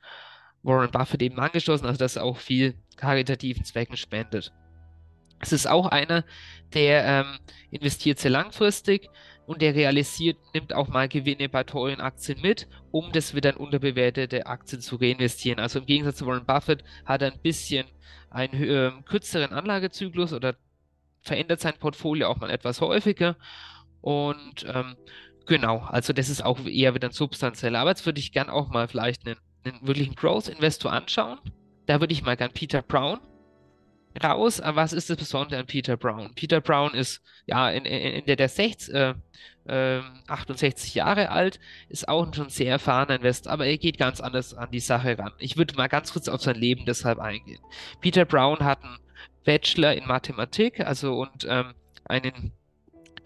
Warren 0.62 0.90
Buffett 0.90 1.20
eben 1.20 1.38
angeschlossen, 1.38 1.86
also 1.86 1.98
dass 1.98 2.16
er 2.16 2.24
auch 2.24 2.38
viel 2.38 2.78
karitativen 2.96 3.64
Zwecken 3.64 3.98
spendet. 3.98 4.52
Es 5.40 5.52
ist 5.52 5.66
auch 5.66 5.86
einer, 5.86 6.24
der 6.74 7.04
ähm, 7.04 7.38
investiert 7.70 8.18
sehr 8.18 8.30
langfristig 8.30 9.08
und 9.46 9.62
der 9.62 9.74
realisiert, 9.74 10.38
nimmt 10.54 10.72
auch 10.72 10.86
mal 10.88 11.08
Gewinne 11.08 11.48
bei 11.48 11.64
teuren 11.64 12.00
Aktien 12.00 12.40
mit, 12.40 12.68
um 12.92 13.10
das 13.10 13.34
wieder 13.34 13.50
in 13.50 13.56
unterbewertete 13.56 14.46
Aktien 14.46 14.80
zu 14.80 14.96
reinvestieren. 14.96 15.58
Also 15.58 15.80
im 15.80 15.86
Gegensatz 15.86 16.18
zu 16.18 16.26
Warren 16.26 16.46
Buffett 16.46 16.84
hat 17.04 17.22
er 17.22 17.32
ein 17.32 17.40
bisschen 17.40 17.86
einen 18.30 18.62
äh, 18.62 18.92
kürzeren 19.04 19.52
Anlagezyklus 19.52 20.32
oder 20.32 20.54
verändert 21.22 21.60
sein 21.60 21.74
Portfolio 21.78 22.28
auch 22.28 22.36
mal 22.36 22.50
etwas 22.50 22.80
häufiger. 22.80 23.36
Und 24.00 24.64
ähm, 24.72 24.96
genau, 25.46 25.78
also 25.78 26.12
das 26.12 26.28
ist 26.28 26.44
auch 26.44 26.64
eher 26.66 26.94
wieder 26.94 27.08
ein 27.08 27.12
substanzieller. 27.12 27.80
Aber 27.80 27.90
jetzt 27.90 28.06
würde 28.06 28.20
ich 28.20 28.32
gern 28.32 28.50
auch 28.50 28.68
mal 28.68 28.88
vielleicht 28.88 29.26
einen, 29.26 29.36
einen 29.64 29.86
wirklichen 29.86 30.14
Growth-Investor 30.14 30.92
anschauen. 30.92 31.38
Da 31.86 32.00
würde 32.00 32.12
ich 32.12 32.22
mal 32.22 32.36
gern 32.36 32.52
Peter 32.52 32.82
Brown 32.82 33.18
raus. 34.22 34.60
Aber 34.60 34.76
was 34.76 34.92
ist 34.92 35.10
das 35.10 35.16
Besondere 35.16 35.60
an 35.60 35.66
Peter 35.66 35.96
Brown? 35.96 36.34
Peter 36.34 36.60
Brown 36.60 36.94
ist 36.94 37.22
ja 37.46 37.70
in, 37.70 37.84
in, 37.84 38.14
in 38.14 38.24
der, 38.26 38.36
der 38.36 38.48
60, 38.48 38.94
äh, 38.94 39.14
äh, 39.66 40.02
68 40.26 40.94
Jahre 40.94 41.30
alt, 41.30 41.60
ist 41.88 42.08
auch 42.08 42.32
schon 42.34 42.48
sehr 42.48 42.72
erfahrener 42.72 43.16
Investor, 43.16 43.52
aber 43.52 43.66
er 43.66 43.78
geht 43.78 43.98
ganz 43.98 44.20
anders 44.20 44.54
an 44.54 44.70
die 44.70 44.80
Sache 44.80 45.18
ran. 45.18 45.32
Ich 45.38 45.56
würde 45.56 45.76
mal 45.76 45.88
ganz 45.88 46.12
kurz 46.12 46.28
auf 46.28 46.42
sein 46.42 46.56
Leben 46.56 46.84
deshalb 46.86 47.18
eingehen. 47.18 47.60
Peter 48.00 48.24
Brown 48.24 48.60
hat 48.60 48.82
einen 48.82 48.98
Bachelor 49.44 49.94
in 49.94 50.06
Mathematik, 50.06 50.80
also 50.80 51.20
und 51.20 51.46
ähm, 51.48 51.74
einen 52.04 52.52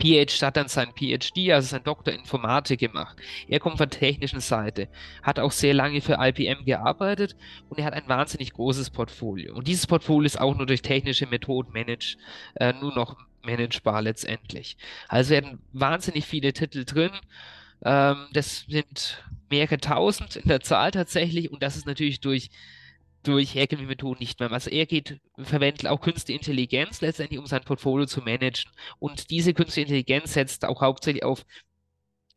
PhD 0.01 0.43
hat 0.43 0.57
dann 0.57 0.69
sein 0.69 0.93
PhD, 0.95 1.53
also 1.53 1.69
sein 1.69 1.85
Doktor 1.85 2.13
Informatik 2.13 2.81
gemacht. 2.81 3.17
Er 3.49 3.61
kommt 3.61 3.79
von 3.79 3.89
der 3.89 3.99
technischen 3.99 4.41
Seite, 4.41 4.89
hat 5.23 5.39
auch 5.39 5.53
sehr 5.53 5.75
lange 5.75 6.01
für 6.01 6.19
IBM 6.21 6.65
gearbeitet 6.65 7.37
und 7.69 7.79
er 7.79 7.87
hat 7.87 7.95
ein 7.95 8.09
wahnsinnig 8.09 8.53
großes 8.53 8.91
Portfolio. 8.91 9.55
Und 9.55 9.69
dieses 9.69 9.87
Portfolio 9.87 10.27
ist 10.27 10.41
auch 10.41 10.57
nur 10.57 10.67
durch 10.67 10.83
technische 10.83 11.27
Methoden 11.27 11.73
manage, 11.73 12.17
äh, 12.57 12.73
nur 12.73 12.95
noch 12.95 13.17
managebar 13.43 14.03
letztendlich. 14.03 14.77
Also 15.09 15.31
werden 15.31 15.61
wahnsinnig 15.73 16.25
viele 16.27 16.53
Titel 16.53 16.85
drin. 16.85 17.11
Ähm, 17.85 18.27
das 18.33 18.65
sind 18.69 19.25
mehrere 19.51 19.79
tausend 19.79 20.37
in 20.37 20.49
der 20.49 20.61
Zahl 20.61 20.91
tatsächlich 20.91 21.53
und 21.53 21.63
das 21.63 21.77
ist 21.77 21.87
natürlich 21.87 22.21
durch 22.21 22.51
durch 23.25 23.55
herkömmliche 23.55 23.89
Methoden 23.89 24.21
nicht 24.21 24.39
mehr. 24.41 24.53
Also 24.53 24.71
er 24.71 24.87
geht, 24.87 25.21
verwendet 25.39 25.87
auch 25.87 26.01
Künstliche 26.01 26.39
Intelligenz 26.39 27.01
letztendlich, 27.01 27.39
um 27.41 27.47
sein 27.47 27.63
Portfolio 27.65 28.07
zu 28.07 28.21
managen. 28.21 28.71
Und 28.99 29.31
diese 29.31 29.55
Künstliche 29.55 29.87
Intelligenz 29.89 30.35
setzt 30.35 30.65
auch 30.65 30.81
hauptsächlich 30.83 31.25
auf 31.25 31.45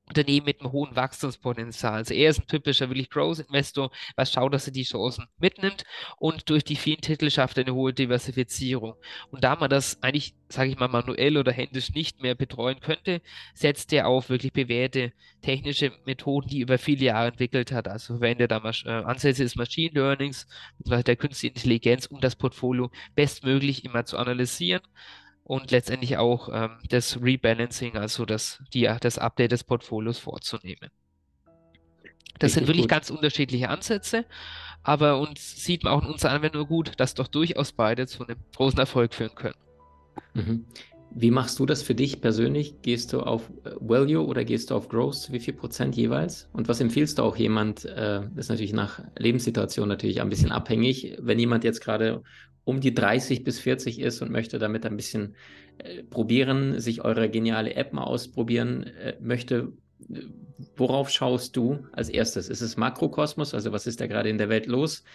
Unternehmen 0.07 0.45
mit 0.45 0.61
einem 0.61 0.71
hohen 0.71 0.95
Wachstumspotenzial. 0.95 1.93
Also 1.93 2.13
er 2.13 2.29
ist 2.29 2.39
ein 2.39 2.47
typischer 2.47 2.89
wirklich 2.89 3.09
Growth-Investor, 3.09 3.91
was 4.15 4.31
schaut, 4.31 4.53
dass 4.53 4.67
er 4.67 4.73
die 4.73 4.83
Chancen 4.83 5.27
mitnimmt 5.37 5.83
und 6.17 6.49
durch 6.49 6.63
die 6.63 6.75
vielen 6.75 7.01
Titel 7.01 7.29
schafft 7.29 7.57
er 7.57 7.65
eine 7.65 7.75
hohe 7.75 7.93
Diversifizierung. 7.93 8.95
Und 9.31 9.43
da 9.43 9.55
man 9.55 9.69
das 9.69 10.01
eigentlich, 10.01 10.33
sage 10.49 10.69
ich 10.69 10.79
mal, 10.79 10.87
manuell 10.87 11.37
oder 11.37 11.51
händisch 11.51 11.91
nicht 11.91 12.21
mehr 12.21 12.35
betreuen 12.35 12.79
könnte, 12.79 13.21
setzt 13.53 13.91
er 13.91 14.07
auf 14.07 14.29
wirklich 14.29 14.53
bewährte 14.53 15.11
technische 15.41 15.91
Methoden, 16.05 16.47
die 16.47 16.61
über 16.61 16.77
viele 16.77 17.05
Jahre 17.05 17.27
entwickelt 17.27 17.71
hat. 17.71 17.87
Also 17.87 18.15
verwendet 18.15 18.51
da 18.51 18.57
äh, 18.57 18.89
Ansätze 18.89 19.43
des 19.43 19.55
Machine 19.55 19.91
Learnings, 19.93 20.47
der 20.79 21.15
künstlichen 21.15 21.55
Intelligenz, 21.55 22.05
um 22.05 22.21
das 22.21 22.35
Portfolio 22.35 22.91
bestmöglich 23.15 23.83
immer 23.83 24.05
zu 24.05 24.17
analysieren 24.17 24.81
und 25.47 25.71
letztendlich 25.71 26.17
auch 26.17 26.49
ähm, 26.51 26.71
das 26.89 27.21
Rebalancing, 27.21 27.95
also 27.95 28.25
das, 28.25 28.61
die, 28.73 28.89
das 28.99 29.17
Update 29.17 29.53
des 29.53 29.63
Portfolios 29.63 30.19
vorzunehmen. 30.19 30.91
Das 32.37 32.49
Richtig 32.49 32.53
sind 32.53 32.67
wirklich 32.67 32.83
gut. 32.83 32.89
ganz 32.89 33.09
unterschiedliche 33.09 33.69
Ansätze, 33.69 34.25
aber 34.83 35.19
uns 35.19 35.63
sieht 35.63 35.83
man 35.85 35.93
auch 35.93 36.03
in 36.03 36.11
unserer 36.11 36.31
Anwendung 36.31 36.67
gut, 36.67 36.91
dass 36.97 37.13
doch 37.13 37.29
durchaus 37.29 37.71
beide 37.71 38.07
zu 38.07 38.27
einem 38.27 38.37
großen 38.55 38.77
Erfolg 38.77 39.13
führen 39.13 39.35
können. 39.35 39.55
Mhm. 40.33 40.65
Wie 41.11 41.31
machst 41.31 41.57
du 41.59 41.65
das 41.65 41.81
für 41.81 41.95
dich 41.95 42.19
persönlich? 42.19 42.81
Gehst 42.81 43.13
du 43.13 43.21
auf 43.21 43.49
äh, 43.63 43.71
Value 43.79 44.25
oder 44.25 44.43
gehst 44.43 44.69
du 44.69 44.75
auf 44.75 44.89
Growth? 44.89 45.31
Wie 45.31 45.39
viel 45.39 45.53
Prozent 45.53 45.95
jeweils? 45.95 46.49
Und 46.51 46.67
was 46.67 46.81
empfiehlst 46.81 47.17
du 47.19 47.23
auch 47.23 47.37
jemand? 47.37 47.85
Äh, 47.85 48.21
das 48.35 48.45
ist 48.45 48.49
natürlich 48.49 48.73
nach 48.73 48.99
Lebenssituation 49.17 49.87
natürlich 49.87 50.21
ein 50.21 50.29
bisschen 50.29 50.51
abhängig. 50.51 51.15
Wenn 51.19 51.39
jemand 51.39 51.63
jetzt 51.63 51.79
gerade 51.79 52.21
um 52.67 52.81
die 52.81 52.93
30 52.93 53.45
bis 53.45 53.59
40 53.59 54.01
ist 54.01 54.21
und 54.21 54.29
möchte 54.29 54.59
damit 54.59 54.85
ein 54.85 54.97
bisschen 54.97 55.35
äh, 55.77 56.03
probieren, 56.03 56.81
sich 56.81 57.01
eure 57.01 57.29
geniale 57.29 57.75
App 57.75 57.93
mal 57.93 58.03
ausprobieren 58.03 58.83
äh, 58.83 59.15
möchte, 59.21 59.71
worauf 60.75 61.09
schaust 61.09 61.55
du 61.55 61.85
als 61.93 62.09
erstes? 62.09 62.49
Ist 62.49 62.59
es 62.59 62.75
Makrokosmos, 62.75 63.53
also 63.53 63.71
was 63.71 63.87
ist 63.87 64.01
da 64.01 64.07
gerade 64.07 64.27
in 64.27 64.37
der 64.37 64.49
Welt 64.49 64.65
los? 64.65 65.05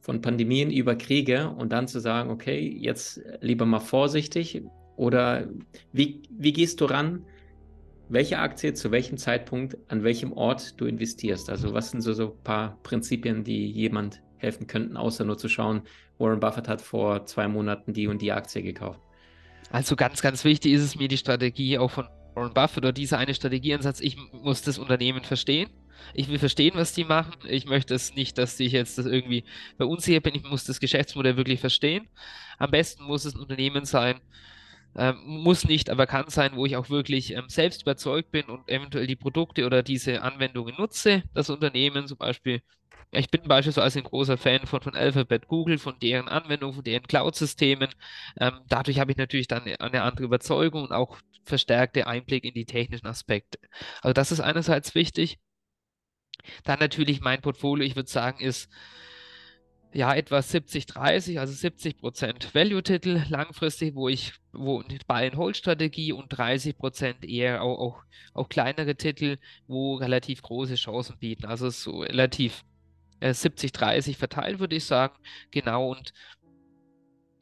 Von 0.00 0.22
Pandemien 0.22 0.70
über 0.70 0.96
Kriege 0.96 1.50
und 1.50 1.70
dann 1.70 1.86
zu 1.86 2.00
sagen, 2.00 2.30
okay, 2.30 2.66
jetzt 2.80 3.20
lieber 3.42 3.66
mal 3.66 3.80
vorsichtig 3.80 4.62
oder 4.96 5.46
wie, 5.92 6.22
wie 6.30 6.54
gehst 6.54 6.80
du 6.80 6.86
ran? 6.86 7.26
Welche 8.08 8.38
Aktie 8.38 8.72
zu 8.72 8.90
welchem 8.90 9.18
Zeitpunkt, 9.18 9.76
an 9.88 10.02
welchem 10.02 10.32
Ort 10.32 10.80
du 10.80 10.86
investierst? 10.86 11.50
Also 11.50 11.74
was 11.74 11.90
sind 11.90 12.00
so, 12.00 12.14
so 12.14 12.32
ein 12.32 12.42
paar 12.42 12.78
Prinzipien, 12.82 13.44
die 13.44 13.70
jemand 13.70 14.22
helfen 14.42 14.66
könnten, 14.66 14.96
außer 14.96 15.24
nur 15.24 15.38
zu 15.38 15.48
schauen, 15.48 15.82
Warren 16.18 16.40
Buffett 16.40 16.68
hat 16.68 16.80
vor 16.82 17.26
zwei 17.26 17.48
Monaten 17.48 17.92
die 17.92 18.06
und 18.06 18.20
die 18.22 18.32
Aktie 18.32 18.62
gekauft. 18.62 19.00
Also 19.70 19.96
ganz, 19.96 20.20
ganz 20.20 20.44
wichtig 20.44 20.72
ist 20.72 20.82
es 20.82 20.96
mir 20.96 21.08
die 21.08 21.16
Strategie 21.16 21.78
auch 21.78 21.90
von 21.90 22.06
Warren 22.34 22.54
Buffett 22.54 22.78
oder 22.78 22.92
dieser 22.92 23.18
eine 23.18 23.34
Strategieansatz. 23.34 24.00
Ich 24.00 24.16
muss 24.32 24.62
das 24.62 24.78
Unternehmen 24.78 25.24
verstehen. 25.24 25.70
Ich 26.14 26.28
will 26.28 26.38
verstehen, 26.38 26.72
was 26.74 26.92
die 26.92 27.04
machen. 27.04 27.34
Ich 27.48 27.66
möchte 27.66 27.94
es 27.94 28.14
nicht, 28.14 28.36
dass 28.36 28.58
ich 28.58 28.72
jetzt 28.72 28.98
das 28.98 29.06
irgendwie 29.06 29.44
verunsichert 29.76 30.24
bin. 30.24 30.34
Ich 30.34 30.42
muss 30.42 30.64
das 30.64 30.80
Geschäftsmodell 30.80 31.36
wirklich 31.36 31.60
verstehen. 31.60 32.08
Am 32.58 32.70
besten 32.70 33.04
muss 33.04 33.24
es 33.24 33.34
ein 33.34 33.40
Unternehmen 33.40 33.84
sein, 33.84 34.20
ähm, 34.96 35.18
muss 35.24 35.64
nicht, 35.64 35.90
aber 35.90 36.06
kann 36.06 36.28
sein, 36.28 36.52
wo 36.54 36.66
ich 36.66 36.76
auch 36.76 36.90
wirklich 36.90 37.32
ähm, 37.32 37.48
selbst 37.48 37.82
überzeugt 37.82 38.30
bin 38.30 38.46
und 38.46 38.68
eventuell 38.68 39.06
die 39.06 39.16
Produkte 39.16 39.66
oder 39.66 39.82
diese 39.82 40.22
Anwendungen 40.22 40.74
nutze. 40.76 41.22
Das 41.34 41.50
Unternehmen 41.50 42.06
zum 42.06 42.18
Beispiel 42.18 42.62
ich 43.14 43.30
bin 43.30 43.42
beispielsweise 43.42 43.98
ein 43.98 44.04
großer 44.04 44.38
Fan 44.38 44.66
von, 44.66 44.80
von 44.80 44.96
Alphabet 44.96 45.46
Google, 45.46 45.76
von 45.78 45.98
deren 45.98 46.28
Anwendungen, 46.28 46.74
von 46.76 46.84
deren 46.84 47.06
Cloud-Systemen. 47.06 47.90
Ähm, 48.40 48.60
dadurch 48.68 48.98
habe 48.98 49.10
ich 49.12 49.18
natürlich 49.18 49.48
dann 49.48 49.64
eine, 49.64 49.78
eine, 49.80 50.02
andere 50.02 50.24
Überzeugung 50.24 50.84
und 50.84 50.92
auch 50.92 51.18
verstärkte 51.44 52.06
Einblick 52.06 52.44
in 52.44 52.54
die 52.54 52.64
technischen 52.64 53.06
Aspekte. 53.06 53.58
Also 54.00 54.14
das 54.14 54.32
ist 54.32 54.40
einerseits 54.40 54.94
wichtig. 54.94 55.38
Dann 56.64 56.78
natürlich 56.78 57.20
mein 57.20 57.42
Portfolio, 57.42 57.84
ich 57.84 57.96
würde 57.96 58.10
sagen, 58.10 58.40
ist 58.40 58.70
ja 59.94 60.14
etwa 60.14 60.38
70-30, 60.38 61.38
also 61.38 61.52
70% 61.52 62.54
Value-Titel 62.54 63.22
langfristig, 63.28 63.94
wo 63.94 64.08
ich, 64.08 64.32
wo 64.52 64.82
Buy-and-Hold-Strategie 65.06 66.12
und 66.12 66.32
30% 66.32 67.26
eher 67.26 67.62
auch, 67.62 67.78
auch, 67.78 68.02
auch 68.34 68.48
kleinere 68.48 68.96
Titel, 68.96 69.38
wo 69.66 69.96
relativ 69.96 70.42
große 70.42 70.74
Chancen 70.76 71.18
bieten. 71.18 71.46
Also 71.46 71.70
so 71.70 72.00
relativ 72.00 72.64
70-30 73.20 74.10
äh, 74.10 74.14
verteilt, 74.14 74.58
würde 74.58 74.76
ich 74.76 74.84
sagen. 74.84 75.14
Genau, 75.50 75.90
und 75.90 76.12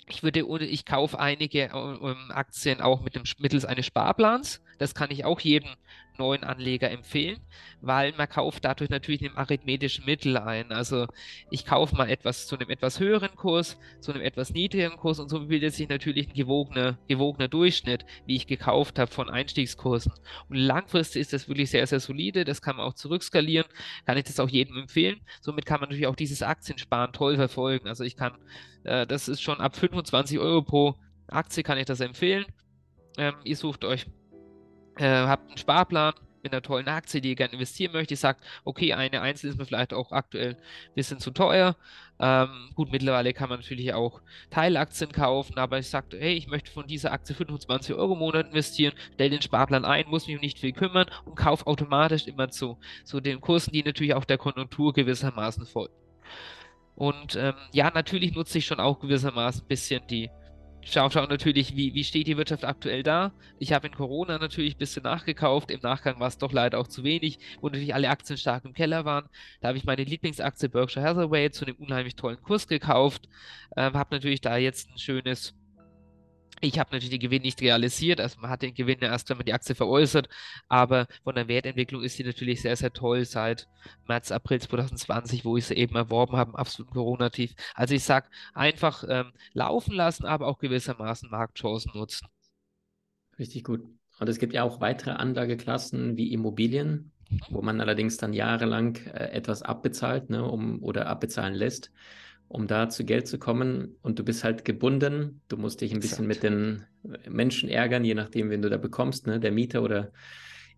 ich 0.08 0.22
würde, 0.22 0.66
ich 0.66 0.84
kaufe 0.84 1.18
einige 1.18 1.64
äh, 1.64 2.32
Aktien 2.32 2.80
auch 2.80 3.00
mit 3.02 3.14
dem, 3.14 3.22
mittels 3.38 3.64
eines 3.64 3.86
Sparplans. 3.86 4.60
Das 4.78 4.94
kann 4.94 5.10
ich 5.10 5.24
auch 5.24 5.40
jedem 5.40 5.70
neuen 6.18 6.44
Anleger 6.44 6.90
empfehlen, 6.90 7.40
weil 7.80 8.12
man 8.12 8.28
kauft 8.28 8.64
dadurch 8.64 8.90
natürlich 8.90 9.24
einen 9.24 9.36
arithmetischen 9.36 10.04
Mittel 10.04 10.36
ein. 10.36 10.72
Also 10.72 11.06
ich 11.50 11.64
kaufe 11.64 11.96
mal 11.96 12.10
etwas 12.10 12.46
zu 12.46 12.56
einem 12.56 12.70
etwas 12.70 13.00
höheren 13.00 13.34
Kurs, 13.36 13.78
zu 14.00 14.12
einem 14.12 14.22
etwas 14.22 14.52
niedrigeren 14.52 14.96
Kurs 14.96 15.18
und 15.20 15.28
so 15.28 15.46
bildet 15.46 15.74
sich 15.74 15.88
natürlich 15.88 16.28
ein 16.28 16.34
gewogener, 16.34 16.98
gewogener 17.08 17.48
Durchschnitt, 17.48 18.04
wie 18.26 18.36
ich 18.36 18.46
gekauft 18.46 18.98
habe 18.98 19.10
von 19.10 19.30
Einstiegskursen. 19.30 20.12
Und 20.48 20.56
langfristig 20.56 21.20
ist 21.22 21.32
das 21.32 21.48
wirklich 21.48 21.70
sehr, 21.70 21.86
sehr 21.86 22.00
solide. 22.00 22.44
Das 22.44 22.62
kann 22.62 22.76
man 22.76 22.86
auch 22.86 22.94
zurückskalieren. 22.94 23.66
Kann 24.06 24.18
ich 24.18 24.24
das 24.24 24.40
auch 24.40 24.48
jedem 24.48 24.76
empfehlen. 24.76 25.20
Somit 25.40 25.66
kann 25.66 25.80
man 25.80 25.88
natürlich 25.88 26.06
auch 26.06 26.16
dieses 26.16 26.42
Aktiensparen 26.42 27.12
toll 27.12 27.36
verfolgen. 27.36 27.88
Also 27.88 28.04
ich 28.04 28.16
kann, 28.16 28.32
äh, 28.84 29.06
das 29.06 29.28
ist 29.28 29.42
schon 29.42 29.60
ab 29.60 29.76
25 29.76 30.38
Euro 30.38 30.62
pro 30.62 30.94
Aktie 31.28 31.62
kann 31.62 31.78
ich 31.78 31.86
das 31.86 32.00
empfehlen. 32.00 32.44
Ähm, 33.16 33.34
ihr 33.44 33.56
sucht 33.56 33.84
euch 33.84 34.06
äh, 35.00 35.26
habt 35.26 35.48
einen 35.48 35.58
Sparplan 35.58 36.14
mit 36.42 36.52
einer 36.52 36.62
tollen 36.62 36.88
Aktie, 36.88 37.20
die 37.20 37.30
ihr 37.30 37.34
gerne 37.34 37.54
investieren 37.54 37.92
möchtet. 37.92 38.12
Ich 38.12 38.20
sagt, 38.20 38.44
okay, 38.64 38.92
eine 38.92 39.20
Einzel 39.20 39.50
ist 39.50 39.58
mir 39.58 39.66
vielleicht 39.66 39.92
auch 39.92 40.12
aktuell 40.12 40.54
ein 40.54 40.94
bisschen 40.94 41.20
zu 41.20 41.30
teuer. 41.30 41.76
Ähm, 42.18 42.70
gut, 42.74 42.92
mittlerweile 42.92 43.32
kann 43.32 43.48
man 43.48 43.60
natürlich 43.60 43.92
auch 43.94 44.20
Teilaktien 44.50 45.12
kaufen, 45.12 45.58
aber 45.58 45.78
ich 45.78 45.88
sagte, 45.88 46.18
hey, 46.18 46.34
ich 46.34 46.48
möchte 46.48 46.70
von 46.70 46.86
dieser 46.86 47.12
Aktie 47.12 47.34
25 47.34 47.94
Euro 47.94 48.12
im 48.12 48.18
Monat 48.18 48.48
investieren, 48.48 48.94
stelle 49.14 49.30
den 49.30 49.42
Sparplan 49.42 49.84
ein, 49.84 50.08
muss 50.08 50.26
mich 50.26 50.36
um 50.36 50.40
nicht 50.40 50.58
viel 50.58 50.72
kümmern 50.72 51.06
und 51.24 51.34
kaufe 51.34 51.66
automatisch 51.66 52.26
immer 52.26 52.50
zu, 52.50 52.78
zu 53.04 53.20
den 53.20 53.40
Kursen, 53.40 53.72
die 53.72 53.82
natürlich 53.82 54.14
auch 54.14 54.24
der 54.24 54.38
Konjunktur 54.38 54.92
gewissermaßen 54.92 55.66
folgen. 55.66 55.94
Und 56.94 57.36
ähm, 57.36 57.54
ja, 57.72 57.90
natürlich 57.90 58.34
nutze 58.34 58.58
ich 58.58 58.66
schon 58.66 58.80
auch 58.80 59.00
gewissermaßen 59.00 59.62
ein 59.62 59.68
bisschen 59.68 60.06
die 60.08 60.30
Schau, 60.82 61.10
schau 61.10 61.26
natürlich, 61.26 61.76
wie, 61.76 61.94
wie 61.94 62.04
steht 62.04 62.26
die 62.26 62.36
Wirtschaft 62.36 62.64
aktuell 62.64 63.02
da. 63.02 63.32
Ich 63.58 63.72
habe 63.72 63.86
in 63.88 63.94
Corona 63.94 64.38
natürlich 64.38 64.74
ein 64.76 64.78
bisschen 64.78 65.02
nachgekauft. 65.02 65.70
Im 65.70 65.80
Nachgang 65.82 66.18
war 66.20 66.28
es 66.28 66.38
doch 66.38 66.52
leider 66.52 66.78
auch 66.78 66.88
zu 66.88 67.04
wenig, 67.04 67.38
wo 67.60 67.68
natürlich 67.68 67.94
alle 67.94 68.08
Aktien 68.08 68.38
stark 68.38 68.64
im 68.64 68.72
Keller 68.72 69.04
waren. 69.04 69.28
Da 69.60 69.68
habe 69.68 69.78
ich 69.78 69.84
meine 69.84 70.04
Lieblingsaktie 70.04 70.68
Berkshire 70.68 71.04
Hathaway 71.04 71.50
zu 71.50 71.66
einem 71.66 71.76
unheimlich 71.76 72.16
tollen 72.16 72.40
Kurs 72.40 72.66
gekauft. 72.66 73.28
Ähm, 73.76 73.92
habe 73.94 74.14
natürlich 74.14 74.40
da 74.40 74.56
jetzt 74.56 74.90
ein 74.90 74.98
schönes 74.98 75.54
ich 76.60 76.78
habe 76.78 76.90
natürlich 76.90 77.10
den 77.10 77.20
Gewinn 77.20 77.42
nicht 77.42 77.60
realisiert, 77.62 78.20
also 78.20 78.40
man 78.40 78.50
hat 78.50 78.62
den 78.62 78.74
Gewinn 78.74 79.00
erst, 79.00 79.30
wenn 79.30 79.38
man 79.38 79.46
die 79.46 79.54
Aktie 79.54 79.74
veräußert, 79.74 80.28
aber 80.68 81.06
von 81.24 81.34
der 81.34 81.48
Wertentwicklung 81.48 82.02
ist 82.02 82.16
sie 82.16 82.24
natürlich 82.24 82.60
sehr, 82.60 82.76
sehr 82.76 82.92
toll 82.92 83.24
seit 83.24 83.68
März, 84.06 84.30
April 84.30 84.60
2020, 84.60 85.44
wo 85.44 85.56
ich 85.56 85.66
sie 85.66 85.74
eben 85.74 85.96
erworben 85.96 86.36
habe, 86.36 86.58
absolut 86.58 86.92
Corona-tief. 86.92 87.54
Also 87.74 87.94
ich 87.94 88.04
sage 88.04 88.28
einfach 88.52 89.04
ähm, 89.08 89.32
laufen 89.52 89.94
lassen, 89.94 90.26
aber 90.26 90.46
auch 90.46 90.58
gewissermaßen 90.58 91.30
Marktchancen 91.30 91.92
nutzen. 91.94 92.26
Richtig 93.38 93.64
gut. 93.64 93.82
Und 94.18 94.28
es 94.28 94.38
gibt 94.38 94.52
ja 94.52 94.64
auch 94.64 94.82
weitere 94.82 95.12
Anlageklassen 95.12 96.18
wie 96.18 96.32
Immobilien, 96.32 97.12
wo 97.48 97.62
man 97.62 97.80
allerdings 97.80 98.18
dann 98.18 98.34
jahrelang 98.34 98.96
äh, 98.96 99.30
etwas 99.30 99.62
abbezahlt 99.62 100.28
ne, 100.28 100.44
um, 100.44 100.82
oder 100.82 101.06
abbezahlen 101.06 101.54
lässt 101.54 101.90
um 102.50 102.66
da 102.66 102.88
zu 102.88 103.04
Geld 103.04 103.28
zu 103.28 103.38
kommen. 103.38 103.96
Und 104.02 104.18
du 104.18 104.24
bist 104.24 104.42
halt 104.42 104.64
gebunden. 104.64 105.40
Du 105.48 105.56
musst 105.56 105.80
dich 105.80 105.94
ein 105.94 106.00
bisschen 106.00 106.26
mit 106.26 106.42
den 106.42 106.84
Menschen 107.28 107.68
ärgern, 107.68 108.04
je 108.04 108.14
nachdem, 108.14 108.50
wen 108.50 108.60
du 108.60 108.68
da 108.68 108.76
bekommst, 108.76 109.28
ne? 109.28 109.38
der 109.38 109.52
Mieter 109.52 109.84
oder 109.84 110.10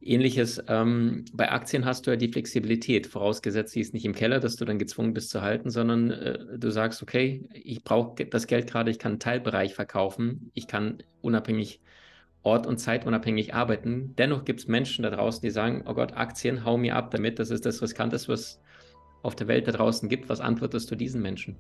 ähnliches. 0.02 0.62
Ähm, 0.69 1.25
bei 1.33 1.50
Aktien 1.50 1.87
hast 1.87 2.07
du 2.07 2.11
ja 2.11 2.17
die 2.17 2.31
Flexibilität, 2.31 3.07
vorausgesetzt, 3.07 3.73
sie 3.73 3.81
ist 3.81 3.95
nicht 3.95 4.05
im 4.05 4.14
Keller, 4.14 4.38
dass 4.38 4.57
du 4.57 4.67
dann 4.67 4.79
gezwungen 4.79 5.14
bist 5.14 5.31
zu 5.31 5.41
halten, 5.41 5.71
sondern 5.71 6.11
äh, 6.11 6.59
du 6.59 6.71
sagst, 6.71 7.02
okay, 7.02 7.49
ich 7.55 7.83
brauche 7.83 8.26
das 8.26 8.47
Geld 8.47 8.71
gerade, 8.71 8.91
ich 8.91 8.99
kann 8.99 9.12
einen 9.12 9.21
Teilbereich 9.21 9.75
verkaufen, 9.75 10.50
ich 10.52 10.67
kann 10.67 11.02
unabhängig 11.23 11.81
Ort 12.43 12.67
und 12.67 12.79
Zeit 12.79 13.07
unabhängig 13.07 13.55
arbeiten. 13.55 14.14
Dennoch 14.19 14.45
gibt 14.45 14.61
es 14.61 14.67
Menschen 14.67 15.05
da 15.05 15.11
draußen, 15.11 15.41
die 15.41 15.50
sagen, 15.50 15.85
oh 15.87 15.95
Gott, 15.95 16.14
Aktien, 16.17 16.64
hau 16.67 16.76
mir 16.76 16.97
ab 16.97 17.12
damit, 17.12 17.38
das 17.38 17.50
ist 17.50 17.64
das 17.64 17.81
Riskanteste, 17.81 18.31
was 18.31 18.61
auf 19.23 19.37
der 19.37 19.49
Welt 19.49 19.69
da 19.69 19.73
draußen 19.73 20.09
gibt. 20.09 20.29
Was 20.29 20.41
antwortest 20.41 20.91
du 20.91 20.97
diesen 20.97 21.23
Menschen? 21.23 21.57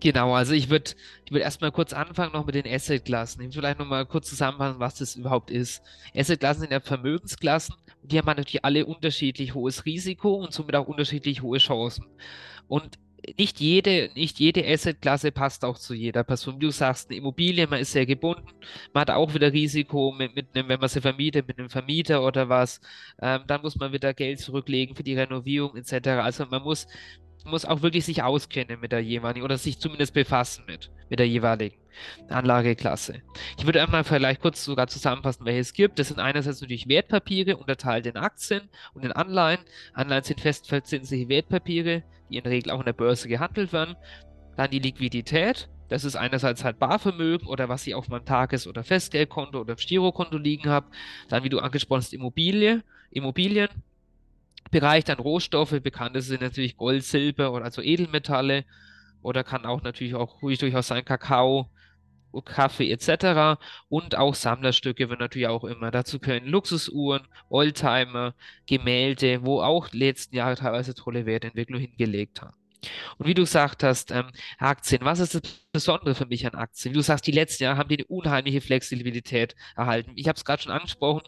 Genau, 0.00 0.34
also 0.34 0.52
ich 0.52 0.68
würde 0.68 0.90
ich 1.24 1.32
würd 1.32 1.42
erstmal 1.42 1.72
kurz 1.72 1.92
anfangen 1.92 2.32
noch 2.32 2.44
mit 2.44 2.54
den 2.54 2.66
Asset-Klassen. 2.66 3.40
Ich 3.40 3.46
würde 3.46 3.54
vielleicht 3.54 3.78
nochmal 3.78 4.04
kurz 4.04 4.28
zusammenfassen, 4.28 4.80
was 4.80 4.96
das 4.96 5.16
überhaupt 5.16 5.50
ist. 5.50 5.82
Asset-Klassen 6.14 6.60
sind 6.62 6.72
ja 6.72 6.80
Vermögensklassen 6.80 7.74
die 8.04 8.18
haben 8.18 8.26
natürlich 8.26 8.64
alle 8.64 8.86
unterschiedlich 8.86 9.54
hohes 9.54 9.86
Risiko 9.86 10.34
und 10.34 10.52
somit 10.52 10.76
auch 10.76 10.86
unterschiedlich 10.86 11.42
hohe 11.42 11.58
Chancen. 11.58 12.04
Und 12.68 12.98
nicht 13.38 13.60
jede, 13.60 14.10
nicht 14.14 14.38
jede 14.38 14.64
Assetklasse 14.66 15.32
passt 15.32 15.64
auch 15.64 15.78
zu 15.78 15.94
jeder 15.94 16.24
Person. 16.24 16.60
Du 16.60 16.70
sagst, 16.70 17.10
eine 17.10 17.18
Immobilie, 17.18 17.66
man 17.66 17.80
ist 17.80 17.92
sehr 17.92 18.06
gebunden, 18.06 18.48
man 18.92 19.02
hat 19.02 19.10
auch 19.10 19.34
wieder 19.34 19.52
Risiko 19.52 20.12
mit, 20.12 20.34
mit 20.34 20.46
einem, 20.54 20.68
wenn 20.68 20.80
man 20.80 20.88
sie 20.88 21.00
vermietet, 21.00 21.48
mit 21.48 21.58
einem 21.58 21.70
Vermieter 21.70 22.24
oder 22.24 22.48
was. 22.48 22.80
Ähm, 23.20 23.42
dann 23.46 23.62
muss 23.62 23.76
man 23.76 23.92
wieder 23.92 24.14
Geld 24.14 24.40
zurücklegen 24.40 24.96
für 24.96 25.02
die 25.04 25.14
Renovierung 25.14 25.76
etc. 25.76 26.08
Also 26.08 26.46
man 26.46 26.62
muss, 26.62 26.86
muss 27.44 27.64
auch 27.64 27.82
wirklich 27.82 28.04
sich 28.04 28.22
auskennen 28.22 28.80
mit 28.80 28.92
der 28.92 29.00
jeweiligen 29.00 29.44
oder 29.44 29.58
sich 29.58 29.78
zumindest 29.78 30.14
befassen 30.14 30.64
mit, 30.66 30.90
mit 31.10 31.18
der 31.18 31.28
jeweiligen 31.28 31.76
Anlageklasse. 32.28 33.22
Ich 33.58 33.66
würde 33.66 33.82
einmal 33.82 34.04
vielleicht 34.04 34.40
kurz 34.40 34.64
sogar 34.64 34.88
zusammenfassen, 34.88 35.44
welche 35.44 35.60
es 35.60 35.72
gibt. 35.72 35.98
Das 35.98 36.08
sind 36.08 36.18
einerseits 36.20 36.60
natürlich 36.60 36.88
Wertpapiere, 36.88 37.56
unterteilt 37.56 38.06
in 38.06 38.16
Aktien 38.16 38.68
und 38.94 39.04
in 39.04 39.12
Anleihen. 39.12 39.60
Anleihen 39.92 40.24
sind 40.24 40.40
festverzinsliche 40.40 41.28
Wertpapiere, 41.28 42.02
die 42.30 42.36
in 42.36 42.44
der 42.44 42.52
Regel 42.52 42.70
auch 42.72 42.80
in 42.80 42.86
der 42.86 42.92
Börse 42.92 43.28
gehandelt 43.28 43.72
werden. 43.72 43.96
Dann 44.56 44.70
die 44.70 44.78
Liquidität. 44.78 45.68
Das 45.88 46.04
ist 46.04 46.16
einerseits 46.16 46.64
halt 46.64 46.78
Barvermögen 46.78 47.46
oder 47.46 47.68
was 47.68 47.86
ich 47.86 47.94
auf 47.94 48.08
meinem 48.08 48.24
Tages- 48.24 48.66
oder 48.66 48.82
Festgeldkonto 48.82 49.60
oder 49.60 49.74
im 49.74 49.78
Girokonto 49.78 50.38
liegen 50.38 50.68
habe. 50.68 50.86
Dann, 51.28 51.44
wie 51.44 51.50
du 51.50 51.58
angesprochen 51.58 52.00
hast, 52.00 52.14
Immobilie, 52.14 52.82
Immobilien. 53.10 53.68
Bereich 54.74 55.04
dann 55.04 55.20
Rohstoffe, 55.20 55.80
bekannte 55.80 56.20
sind 56.20 56.42
natürlich 56.42 56.76
Gold, 56.76 57.04
Silber 57.04 57.52
oder 57.52 57.64
also 57.64 57.80
Edelmetalle 57.80 58.64
oder 59.22 59.44
kann 59.44 59.66
auch 59.66 59.82
natürlich 59.82 60.16
auch 60.16 60.42
ruhig 60.42 60.58
durchaus 60.58 60.88
sein 60.88 61.04
Kakao, 61.04 61.70
Kaffee 62.44 62.90
etc. 62.90 63.60
Und 63.88 64.16
auch 64.16 64.34
Sammlerstücke 64.34 65.08
werden 65.08 65.20
natürlich 65.20 65.46
auch 65.46 65.62
immer. 65.62 65.92
Dazu 65.92 66.18
können 66.18 66.48
Luxusuhren, 66.48 67.22
Oldtimer, 67.48 68.34
Gemälde, 68.66 69.44
wo 69.44 69.62
auch 69.62 69.92
letzten 69.92 70.34
Jahre 70.34 70.56
teilweise 70.56 70.92
tolle 70.92 71.24
Wertentwicklung 71.24 71.80
hingelegt 71.80 72.42
haben. 72.42 72.56
Und 73.18 73.28
wie 73.28 73.34
du 73.34 73.42
gesagt 73.42 73.84
hast, 73.84 74.10
ähm, 74.10 74.26
Aktien, 74.58 75.04
was 75.04 75.20
ist 75.20 75.36
das 75.36 75.42
Besondere 75.70 76.16
für 76.16 76.26
mich 76.26 76.44
an 76.48 76.56
Aktien? 76.56 76.92
Wie 76.92 76.98
du 76.98 77.02
sagst, 77.02 77.28
die 77.28 77.32
letzten 77.32 77.62
Jahre 77.62 77.78
haben 77.78 77.88
die 77.88 77.98
eine 77.98 78.06
unheimliche 78.06 78.60
Flexibilität 78.60 79.54
erhalten. 79.76 80.14
Ich 80.16 80.26
habe 80.26 80.36
es 80.36 80.44
gerade 80.44 80.62
schon 80.64 80.72
angesprochen, 80.72 81.22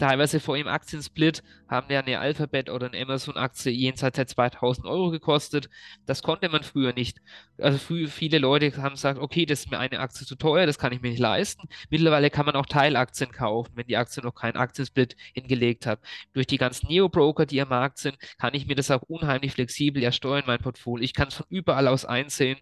teilweise 0.00 0.40
vor 0.40 0.56
dem 0.56 0.66
Aktiensplit 0.66 1.42
haben 1.68 1.90
ja 1.90 2.00
eine 2.00 2.18
Alphabet 2.18 2.70
oder 2.70 2.88
eine 2.88 3.00
Amazon-Aktie 3.00 3.70
jenseits 3.70 4.16
der 4.16 4.26
2000 4.26 4.86
Euro 4.86 5.10
gekostet. 5.10 5.70
Das 6.06 6.22
konnte 6.22 6.48
man 6.48 6.64
früher 6.64 6.92
nicht. 6.92 7.18
Also 7.58 7.78
früher, 7.78 8.08
viele 8.08 8.38
Leute 8.38 8.76
haben 8.82 8.94
gesagt, 8.94 9.20
okay, 9.20 9.46
das 9.46 9.60
ist 9.60 9.70
mir 9.70 9.78
eine 9.78 10.00
Aktie 10.00 10.26
zu 10.26 10.34
teuer, 10.36 10.66
das 10.66 10.78
kann 10.78 10.92
ich 10.92 11.00
mir 11.00 11.10
nicht 11.10 11.20
leisten. 11.20 11.68
Mittlerweile 11.90 12.30
kann 12.30 12.46
man 12.46 12.56
auch 12.56 12.66
Teilaktien 12.66 13.30
kaufen, 13.30 13.72
wenn 13.74 13.86
die 13.86 13.96
Aktie 13.96 14.22
noch 14.22 14.34
keinen 14.34 14.56
Aktiensplit 14.56 15.16
hingelegt 15.34 15.86
hat. 15.86 16.00
Durch 16.32 16.46
die 16.46 16.58
ganzen 16.58 16.88
Neo-Broker, 16.88 17.46
die 17.46 17.60
am 17.60 17.68
Markt 17.68 17.98
sind, 17.98 18.18
kann 18.38 18.54
ich 18.54 18.66
mir 18.66 18.74
das 18.74 18.90
auch 18.90 19.02
unheimlich 19.02 19.52
flexibel 19.52 20.02
ersteuern, 20.02 20.44
mein 20.46 20.60
Portfolio. 20.60 21.04
Ich 21.04 21.14
kann 21.14 21.28
es 21.28 21.34
von 21.34 21.46
überall 21.50 21.86
aus 21.86 22.04
einsehen. 22.04 22.58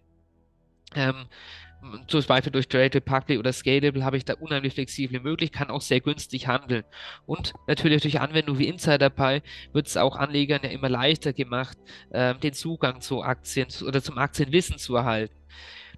Ähm, 0.95 1.25
zum 2.07 2.23
Beispiel 2.23 2.51
durch 2.51 2.67
Trade 2.67 2.95
Republic 2.95 3.39
oder 3.39 3.53
Scalable 3.53 4.03
habe 4.03 4.17
ich 4.17 4.25
da 4.25 4.33
unheimlich 4.33 4.73
flexible 4.73 5.19
Möglichkeiten, 5.19 5.67
kann 5.67 5.75
auch 5.75 5.81
sehr 5.81 5.99
günstig 5.99 6.47
handeln. 6.47 6.83
Und 7.25 7.53
natürlich 7.67 8.01
durch 8.01 8.19
Anwendungen 8.19 8.59
wie 8.59 8.67
Insider 8.67 9.09
Pi 9.09 9.41
wird 9.73 9.87
es 9.87 9.97
auch 9.97 10.15
Anlegern 10.15 10.61
ja 10.63 10.69
immer 10.69 10.89
leichter 10.89 11.33
gemacht, 11.33 11.77
äh, 12.11 12.35
den 12.35 12.53
Zugang 12.53 13.01
zu 13.01 13.21
Aktien 13.21 13.67
oder 13.85 14.01
zum 14.01 14.17
Aktienwissen 14.17 14.77
zu 14.77 14.95
erhalten. 14.95 15.35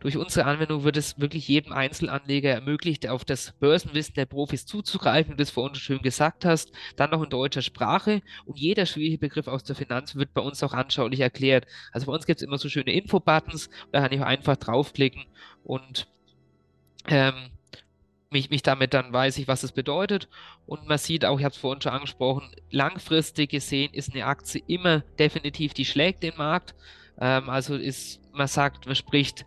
Durch 0.02 0.18
unsere 0.18 0.48
Anwendung 0.48 0.84
wird 0.84 0.98
es 0.98 1.20
wirklich 1.20 1.48
jedem 1.48 1.74
Einzelanleger 1.74 2.50
ermöglicht, 2.50 3.08
auf 3.08 3.24
das 3.24 3.54
Börsenwissen 3.60 4.16
der 4.16 4.26
Profis 4.26 4.66
zuzugreifen, 4.66 5.34
wie 5.34 5.38
du 5.38 5.44
es 5.44 5.52
vorhin 5.52 5.76
schön 5.76 6.02
gesagt 6.02 6.44
hast, 6.44 6.72
dann 6.96 7.12
noch 7.12 7.22
in 7.22 7.30
deutscher 7.30 7.62
Sprache 7.62 8.24
und 8.46 8.58
jeder 8.58 8.88
schwierige 8.88 9.20
Begriff 9.20 9.48
aus 9.48 9.64
der 9.64 9.76
Finanz 9.76 10.16
wird 10.16 10.34
bei 10.34 10.42
uns 10.42 10.64
auch 10.64 10.74
anschaulich 10.74 11.20
erklärt. 11.20 11.68
Also 11.92 12.08
bei 12.08 12.14
uns 12.14 12.26
gibt 12.26 12.42
es 12.42 12.48
immer 12.48 12.58
so 12.58 12.68
schöne 12.68 12.92
Info-Buttons, 12.92 13.70
da 13.92 14.02
kann 14.02 14.12
ich 14.12 14.22
einfach 14.22 14.58
draufklicken 14.58 15.26
und 15.64 16.08
ähm, 17.08 17.52
mich, 18.32 18.50
mich 18.50 18.64
damit 18.64 18.96
dann 18.96 19.14
weiß 19.14 19.38
ich, 19.38 19.48
was 19.48 19.62
es 19.62 19.72
bedeutet. 19.72 20.30
Und 20.66 20.88
man 20.88 20.98
sieht 20.98 21.26
auch, 21.26 21.38
ich 21.38 21.46
habe 21.46 21.54
es 21.54 21.60
vorhin 21.60 21.82
schon 21.82 21.92
angesprochen, 21.92 22.50
langfristig 22.72 23.52
gesehen 23.52 23.94
ist 23.94 24.14
eine 24.14 24.26
Aktie 24.26 24.64
immer 24.66 25.02
definitiv, 25.20 25.74
die 25.74 25.86
schlägt 25.86 26.24
den 26.24 26.38
Markt. 26.38 26.74
Ähm, 27.20 27.50
also 27.50 27.76
ist, 27.76 28.20
man 28.34 28.48
sagt, 28.48 28.88
man 28.88 28.96
spricht 28.96 29.46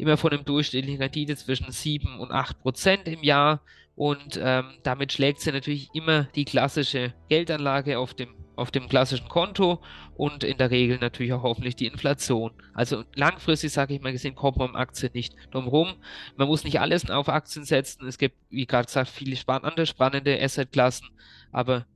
immer 0.00 0.16
von 0.16 0.32
einem 0.32 0.44
durchschnittlichen 0.44 1.00
Rendite 1.00 1.36
zwischen 1.36 1.70
7 1.70 2.18
und 2.18 2.30
8 2.32 2.60
Prozent 2.60 3.08
im 3.08 3.22
Jahr. 3.22 3.62
Und 3.94 4.40
ähm, 4.42 4.78
damit 4.82 5.12
schlägt 5.12 5.40
sie 5.40 5.52
natürlich 5.52 5.88
immer 5.94 6.24
die 6.34 6.44
klassische 6.44 7.12
Geldanlage 7.28 7.98
auf 7.98 8.14
dem, 8.14 8.34
auf 8.56 8.70
dem 8.70 8.88
klassischen 8.88 9.28
Konto 9.28 9.82
und 10.16 10.42
in 10.42 10.56
der 10.56 10.70
Regel 10.70 10.98
natürlich 10.98 11.32
auch 11.32 11.42
hoffentlich 11.42 11.76
die 11.76 11.86
Inflation. 11.86 12.52
Also 12.72 13.04
langfristig, 13.14 13.72
sage 13.72 13.94
ich 13.94 14.00
mal 14.00 14.12
gesehen, 14.12 14.34
kommt 14.34 14.56
man 14.56 14.70
um 14.70 14.76
Aktien 14.76 15.12
nicht 15.12 15.34
drum 15.50 15.68
rum. 15.68 15.94
Man 16.36 16.48
muss 16.48 16.64
nicht 16.64 16.80
alles 16.80 17.10
auf 17.10 17.28
Aktien 17.28 17.64
setzen. 17.64 18.06
Es 18.06 18.16
gibt, 18.16 18.36
wie 18.48 18.66
gerade 18.66 18.86
gesagt, 18.86 19.10
viele 19.10 19.36
spannende, 19.36 19.84
spannende 19.84 20.40
Assetklassen, 20.42 21.08
aber 21.52 21.86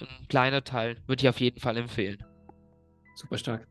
ein 0.00 0.28
kleiner 0.28 0.64
Teil 0.64 0.96
würde 1.06 1.22
ich 1.22 1.28
auf 1.28 1.40
jeden 1.40 1.60
Fall 1.60 1.76
empfehlen. 1.76 2.24
Super 3.14 3.38
stark. 3.38 3.68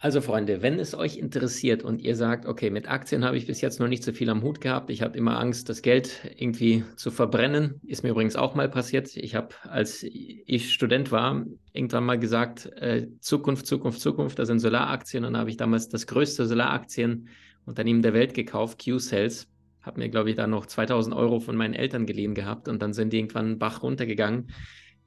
Also 0.00 0.20
Freunde, 0.20 0.62
wenn 0.62 0.78
es 0.78 0.94
euch 0.94 1.16
interessiert 1.16 1.82
und 1.82 2.00
ihr 2.00 2.14
sagt, 2.14 2.46
okay, 2.46 2.70
mit 2.70 2.88
Aktien 2.88 3.24
habe 3.24 3.36
ich 3.36 3.48
bis 3.48 3.60
jetzt 3.60 3.80
noch 3.80 3.88
nicht 3.88 4.04
so 4.04 4.12
viel 4.12 4.30
am 4.30 4.42
Hut 4.42 4.60
gehabt, 4.60 4.90
ich 4.90 5.02
habe 5.02 5.18
immer 5.18 5.40
Angst, 5.40 5.68
das 5.68 5.82
Geld 5.82 6.20
irgendwie 6.36 6.84
zu 6.94 7.10
verbrennen, 7.10 7.80
ist 7.84 8.04
mir 8.04 8.10
übrigens 8.10 8.36
auch 8.36 8.54
mal 8.54 8.68
passiert. 8.68 9.16
Ich 9.16 9.34
habe, 9.34 9.48
als 9.64 10.04
ich 10.04 10.72
Student 10.72 11.10
war, 11.10 11.44
irgendwann 11.72 12.04
mal 12.04 12.16
gesagt, 12.16 12.66
äh, 12.76 13.08
Zukunft, 13.18 13.66
Zukunft, 13.66 14.00
Zukunft, 14.00 14.38
das 14.38 14.46
sind 14.46 14.60
Solaraktien 14.60 15.24
und 15.24 15.36
habe 15.36 15.50
ich 15.50 15.56
damals 15.56 15.88
das 15.88 16.06
größte 16.06 16.46
Solaraktien-Unternehmen 16.46 18.02
der 18.02 18.14
Welt 18.14 18.34
gekauft, 18.34 18.84
Q-Cells. 18.84 19.48
Habe 19.82 19.98
mir, 19.98 20.10
glaube 20.10 20.30
ich, 20.30 20.36
da 20.36 20.46
noch 20.46 20.66
2000 20.66 21.12
Euro 21.16 21.40
von 21.40 21.56
meinen 21.56 21.74
Eltern 21.74 22.06
geliehen 22.06 22.34
gehabt 22.34 22.68
und 22.68 22.82
dann 22.82 22.92
sind 22.92 23.12
die 23.12 23.18
irgendwann 23.18 23.58
Bach 23.58 23.82
runtergegangen. 23.82 24.52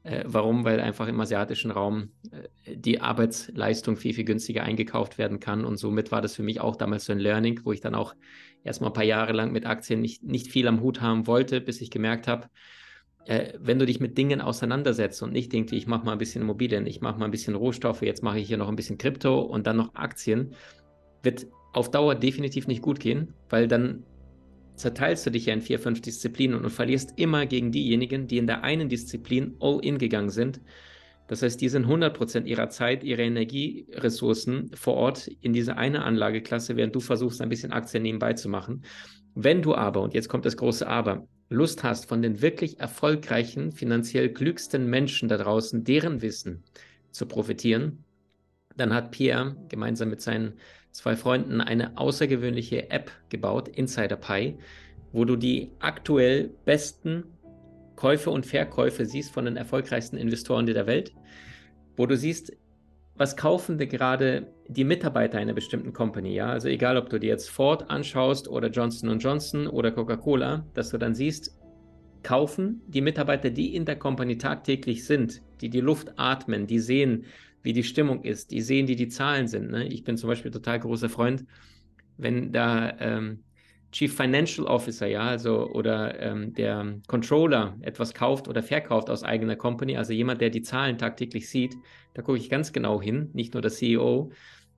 Äh, 0.04 0.24
warum? 0.26 0.64
Weil 0.64 0.80
einfach 0.80 1.08
im 1.08 1.20
asiatischen 1.20 1.72
Raum 1.72 2.10
äh, 2.32 2.76
die 2.76 3.02
Arbeitsleistung 3.02 3.98
viel, 3.98 4.14
viel 4.14 4.26
günstiger 4.26 4.64
eingekauft 4.64 5.18
werden 5.18 5.40
kann. 5.40 5.64
Und 5.66 5.78
somit 5.78 6.12
war 6.12 6.22
das 6.22 6.36
für 6.36 6.44
mich 6.44 6.60
auch 6.60 6.76
damals 6.76 7.06
so 7.06 7.12
ein 7.12 7.20
Learning, 7.20 7.62
wo 7.64 7.72
ich 7.72 7.82
dann 7.82 7.96
auch 7.96 8.16
erstmal 8.64 8.90
ein 8.90 8.94
paar 8.94 9.04
Jahre 9.04 9.34
lang 9.34 9.52
mit 9.52 9.66
Aktien 9.66 10.02
nicht, 10.02 10.24
nicht 10.24 10.52
viel 10.52 10.68
am 10.68 10.82
Hut 10.82 11.02
haben 11.02 11.28
wollte, 11.28 11.62
bis 11.62 11.82
ich 11.82 11.92
gemerkt 11.92 12.28
habe, 12.28 12.48
äh, 13.26 13.54
wenn 13.60 13.80
du 13.80 13.86
dich 13.86 14.00
mit 14.00 14.18
Dingen 14.18 14.42
auseinandersetzt 14.42 15.22
und 15.22 15.32
nicht 15.32 15.54
irgendwie, 15.54 15.78
ich 15.78 15.88
mache 15.88 16.06
mal 16.06 16.14
ein 16.14 16.18
bisschen 16.18 16.42
Immobilien, 16.42 16.88
ich 16.88 17.02
mache 17.02 17.20
mal 17.20 17.26
ein 17.26 17.32
bisschen 17.32 17.56
Rohstoffe, 17.56 18.02
jetzt 18.02 18.24
mache 18.24 18.40
ich 18.40 18.48
hier 18.48 18.58
noch 18.58 18.70
ein 18.70 18.76
bisschen 18.76 18.98
Krypto 18.98 19.40
und 19.42 19.68
dann 19.68 19.78
noch 19.78 19.94
Aktien, 19.96 20.56
wird 21.22 21.46
auf 21.74 21.92
Dauer 21.92 22.16
definitiv 22.16 22.68
nicht 22.68 22.82
gut 22.82 23.00
gehen, 23.00 23.34
weil 23.50 23.68
dann 23.68 24.04
zerteilst 24.82 25.26
du 25.26 25.32
dich 25.32 25.46
ja 25.46 25.54
in 25.54 25.62
vier, 25.62 25.80
fünf 25.80 26.02
Disziplinen 26.02 26.58
und, 26.58 26.70
verlierst 26.70 27.14
immer 27.18 27.46
gegen 27.46 27.72
diejenigen, 27.72 28.28
die 28.28 28.38
in 28.38 28.48
der 28.48 28.64
einen 28.64 28.90
Disziplin 28.90 29.56
all 29.60 29.80
in 29.82 29.98
gegangen 29.98 30.30
sind. 30.30 30.62
Das 31.28 31.42
heißt, 31.42 31.62
die 31.62 31.70
sind 31.70 31.86
100% 31.86 32.46
ihrer 32.46 32.70
Zeit, 32.70 33.04
ihrer 33.04 33.22
Energieressourcen 33.22 34.72
vor 34.74 34.96
Ort 34.96 35.28
in 35.28 35.54
diese 35.54 35.78
eine 35.78 36.04
Anlageklasse, 36.04 36.76
während 36.76 36.94
du 36.94 37.00
versuchst, 37.00 37.42
ein 37.42 37.50
bisschen 37.50 37.72
Aktien 37.72 38.04
nebenbei 38.04 38.34
zu 38.34 38.50
machen. 38.50 38.84
Wenn 39.34 39.62
du 39.62 39.76
aber, 39.76 40.02
und 40.02 40.14
jetzt 40.14 40.28
kommt 40.28 40.46
das 40.46 40.58
große 40.58 40.86
Aber, 40.86 41.26
Lust 41.48 41.84
hast, 41.84 42.06
von 42.06 42.22
den 42.22 42.42
wirklich 42.42 42.80
erfolgreichen, 42.80 43.72
finanziell 43.72 44.34
klügsten 44.34 44.90
Menschen 44.90 45.30
da 45.30 45.38
draußen, 45.38 45.84
deren 45.84 46.22
Wissen 46.22 46.64
zu 47.12 47.26
profitieren, 47.26 48.04
dann 48.76 48.94
hat 48.94 49.12
Pierre 49.12 49.56
gemeinsam 49.70 50.10
mit 50.10 50.22
seinen 50.22 50.54
zwei 50.92 51.16
Freunden 51.16 51.62
eine 51.62 51.98
außergewöhnliche 51.98 52.90
App 52.90 53.12
gebaut, 53.30 53.68
Insider 53.68 54.16
Pi, 54.16 54.58
wo 55.12 55.26
du 55.26 55.36
die 55.36 55.72
aktuell 55.80 56.52
besten 56.66 57.24
Käufe 57.96 58.30
und 58.30 58.46
Verkäufe 58.46 59.06
siehst 59.06 59.32
von 59.32 59.46
den 59.46 59.58
erfolgreichsten 59.58 60.18
Investoren 60.18 60.66
der 60.66 60.88
Welt, 60.88 61.14
wo 61.98 62.06
du 62.06 62.18
siehst, 62.18 62.54
was 63.16 63.38
kaufen 63.38 63.78
denn 63.78 63.90
gerade 63.90 64.48
die 64.68 64.84
Mitarbeiter 64.84 65.38
einer 65.38 65.54
bestimmten 65.54 65.94
Company, 65.94 66.34
ja? 66.34 66.48
Also 66.48 66.70
egal, 66.70 66.98
ob 66.98 67.10
du 67.10 67.20
dir 67.20 67.28
jetzt 67.28 67.50
Ford 67.50 67.90
anschaust 67.90 68.48
oder 68.48 68.70
Johnson 68.70 69.20
Johnson 69.20 69.68
oder 69.68 69.92
Coca-Cola, 69.92 70.66
dass 70.74 70.90
du 70.90 70.98
dann 70.98 71.14
siehst, 71.14 71.56
kaufen 72.24 72.82
die 72.88 73.02
Mitarbeiter, 73.02 73.50
die 73.50 73.76
in 73.76 73.86
der 73.86 73.98
Company 73.98 74.38
tagtäglich 74.38 75.06
sind, 75.06 75.42
die 75.60 75.70
die 75.70 75.82
Luft 75.82 76.14
atmen, 76.18 76.68
die 76.68 76.80
sehen, 76.80 77.26
wie 77.64 77.74
die 77.74 77.84
Stimmung 77.84 78.24
ist, 78.24 78.52
die 78.52 78.62
sehen, 78.62 78.88
die 78.88 78.96
die 78.96 79.08
Zahlen 79.10 79.48
sind. 79.48 79.72
Ne? 79.72 79.88
Ich 79.88 80.04
bin 80.04 80.18
zum 80.18 80.30
Beispiel 80.30 80.52
total 80.52 80.80
großer 80.80 81.10
Freund, 81.10 81.46
wenn 82.18 82.52
da 82.52 82.98
ähm, 83.00 83.44
Chief 83.92 84.16
Financial 84.16 84.66
Officer, 84.68 85.08
ja, 85.08 85.24
also 85.24 85.70
oder 85.72 86.20
ähm, 86.20 86.54
der 86.54 87.00
Controller 87.08 87.76
etwas 87.82 88.14
kauft 88.14 88.48
oder 88.48 88.64
verkauft 88.64 89.10
aus 89.10 89.24
eigener 89.24 89.58
Company, 89.58 89.98
also 89.98 90.14
jemand, 90.14 90.40
der 90.40 90.50
die 90.50 90.62
Zahlen 90.62 90.98
tagtäglich 90.98 91.50
sieht, 91.50 91.76
da 92.14 92.22
gucke 92.22 92.38
ich 92.38 92.50
ganz 92.50 92.72
genau 92.72 93.02
hin, 93.02 93.30
nicht 93.34 93.54
nur 93.54 93.62
der 93.62 93.72
CEO. 93.72 94.32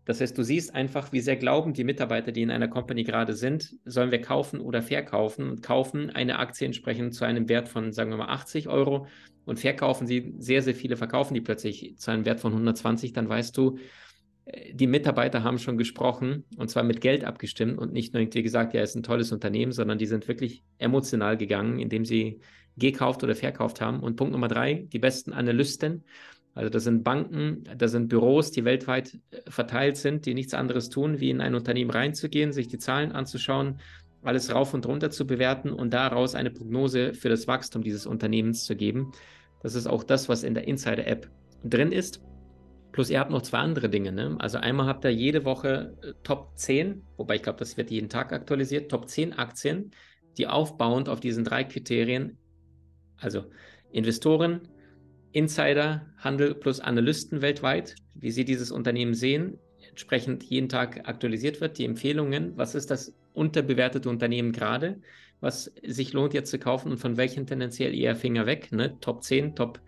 Das 0.06 0.20
heißt, 0.20 0.38
du 0.38 0.44
siehst 0.44 0.74
einfach, 0.74 1.14
wie 1.14 1.22
sehr 1.22 1.38
glauben 1.38 1.74
die 1.74 1.84
Mitarbeiter, 1.84 2.32
die 2.32 2.42
in 2.42 2.52
einer 2.52 2.68
Company 2.68 3.04
gerade 3.04 3.34
sind, 3.36 3.76
sollen 3.86 4.12
wir 4.12 4.20
kaufen 4.20 4.60
oder 4.60 4.82
verkaufen 4.82 5.50
und 5.50 5.64
kaufen 5.64 6.10
eine 6.10 6.40
Aktie 6.40 6.66
entsprechend 6.66 7.14
zu 7.14 7.24
einem 7.24 7.48
Wert 7.48 7.70
von, 7.70 7.94
sagen 7.94 8.10
wir 8.10 8.18
mal, 8.18 8.30
80 8.30 8.68
Euro 8.68 9.08
und 9.46 9.60
verkaufen 9.60 10.08
sie, 10.08 10.34
sehr, 10.38 10.62
sehr 10.62 10.76
viele 10.76 10.98
verkaufen 10.98 11.34
die 11.34 11.42
plötzlich 11.42 11.96
zu 11.98 12.12
einem 12.12 12.26
Wert 12.26 12.40
von 12.40 12.54
120, 12.54 13.14
dann 13.14 13.30
weißt 13.30 13.56
du, 13.58 13.78
äh, 14.46 14.74
die 14.74 14.88
Mitarbeiter 14.88 15.44
haben 15.44 15.60
schon 15.60 15.78
gesprochen 15.78 16.46
und 16.58 16.70
zwar 16.70 16.84
mit 16.84 17.02
Geld 17.02 17.24
abgestimmt 17.24 17.78
und 17.78 17.94
nicht 17.94 18.14
nur 18.14 18.22
irgendwie 18.22 18.44
gesagt, 18.44 18.74
ja, 18.74 18.82
es 18.82 18.92
ist 18.92 18.96
ein 18.96 19.04
tolles 19.04 19.32
Unternehmen, 19.32 19.72
sondern 19.72 19.98
die 19.98 20.06
sind 20.06 20.28
wirklich 20.28 20.64
emotional 20.78 21.38
gegangen, 21.38 21.80
indem 21.80 22.06
sie 22.06 22.40
gekauft 22.78 23.24
oder 23.24 23.36
verkauft 23.36 23.82
haben. 23.82 24.00
Und 24.00 24.16
Punkt 24.16 24.34
Nummer 24.34 24.48
drei, 24.48 24.88
die 24.92 25.00
besten 25.00 25.34
Analysten. 25.34 26.04
Also 26.56 26.70
das 26.70 26.84
sind 26.84 27.04
Banken, 27.04 27.64
das 27.78 27.92
sind 27.92 28.10
Büros, 28.10 28.52
die 28.52 28.64
weltweit 28.64 29.20
äh, 29.32 29.50
verteilt 29.50 29.98
sind, 29.98 30.26
die 30.26 30.34
nichts 30.34 30.54
anderes 30.54 30.90
tun, 30.90 31.20
wie 31.20 31.30
in 31.30 31.42
ein 31.42 31.56
Unternehmen 31.56 31.92
reinzugehen, 31.92 32.52
sich 32.52 32.68
die 32.68 32.78
Zahlen 32.78 33.12
anzuschauen, 33.12 33.80
alles 34.24 34.54
rauf 34.54 34.74
und 34.74 34.86
runter 34.86 35.10
zu 35.10 35.28
bewerten 35.28 35.72
und 35.72 35.94
daraus 35.94 36.36
eine 36.36 36.52
Prognose 36.52 37.14
für 37.14 37.30
das 37.30 37.48
Wachstum 37.48 37.84
dieses 37.84 38.06
Unternehmens 38.06 38.66
zu 38.66 38.76
geben. 38.76 39.12
Das 39.62 39.76
ist 39.76 39.88
auch 39.88 40.04
das, 40.04 40.30
was 40.30 40.44
in 40.44 40.54
der 40.54 40.68
Insider-App 40.68 41.30
drin 41.64 41.92
ist. 41.92 42.22
Plus 42.92 43.10
ihr 43.10 43.20
habt 43.20 43.32
noch 43.32 43.42
zwei 43.42 43.58
andere 43.58 43.90
Dinge. 43.90 44.12
Ne? 44.12 44.36
Also 44.40 44.60
einmal 44.60 44.86
habt 44.86 45.04
ihr 45.04 45.12
jede 45.12 45.46
Woche 45.46 45.98
äh, 46.04 46.14
Top 46.24 46.52
10, 46.56 47.02
wobei 47.18 47.36
ich 47.36 47.44
glaube, 47.44 47.60
das 47.60 47.76
wird 47.76 47.90
jeden 47.90 48.10
Tag 48.10 48.32
aktualisiert, 48.32 48.92
Top 48.92 49.10
10 49.10 49.34
Aktien, 49.34 49.92
die 50.38 50.48
aufbauend 50.48 51.10
auf 51.10 51.20
diesen 51.20 51.44
drei 51.44 51.64
Kriterien, 51.64 52.38
also 53.18 53.46
Investoren, 53.92 54.68
Insider, 55.32 56.06
Handel 56.18 56.54
plus 56.54 56.80
Analysten 56.80 57.42
weltweit, 57.42 57.96
wie 58.14 58.32
sie 58.32 58.46
dieses 58.46 58.72
Unternehmen 58.72 59.16
sehen, 59.16 59.58
entsprechend 59.90 60.44
jeden 60.44 60.70
Tag 60.70 61.08
aktualisiert 61.08 61.62
wird, 61.62 61.78
die 61.78 61.86
Empfehlungen, 61.86 62.56
was 62.58 62.76
ist 62.76 62.92
das 62.92 63.16
unterbewertete 63.34 64.10
Unternehmen 64.10 64.52
gerade, 64.52 65.02
was 65.40 65.74
sich 65.84 66.14
lohnt 66.14 66.34
jetzt 66.34 66.52
zu 66.52 66.60
kaufen 66.60 66.92
und 66.92 66.98
von 66.98 67.18
welchen 67.18 67.46
tendenziell 67.46 67.94
eher 67.94 68.16
Finger 68.16 68.46
weg, 68.46 68.72
ne? 68.72 68.98
Top 69.00 69.24
10, 69.24 69.56
Top 69.56 69.82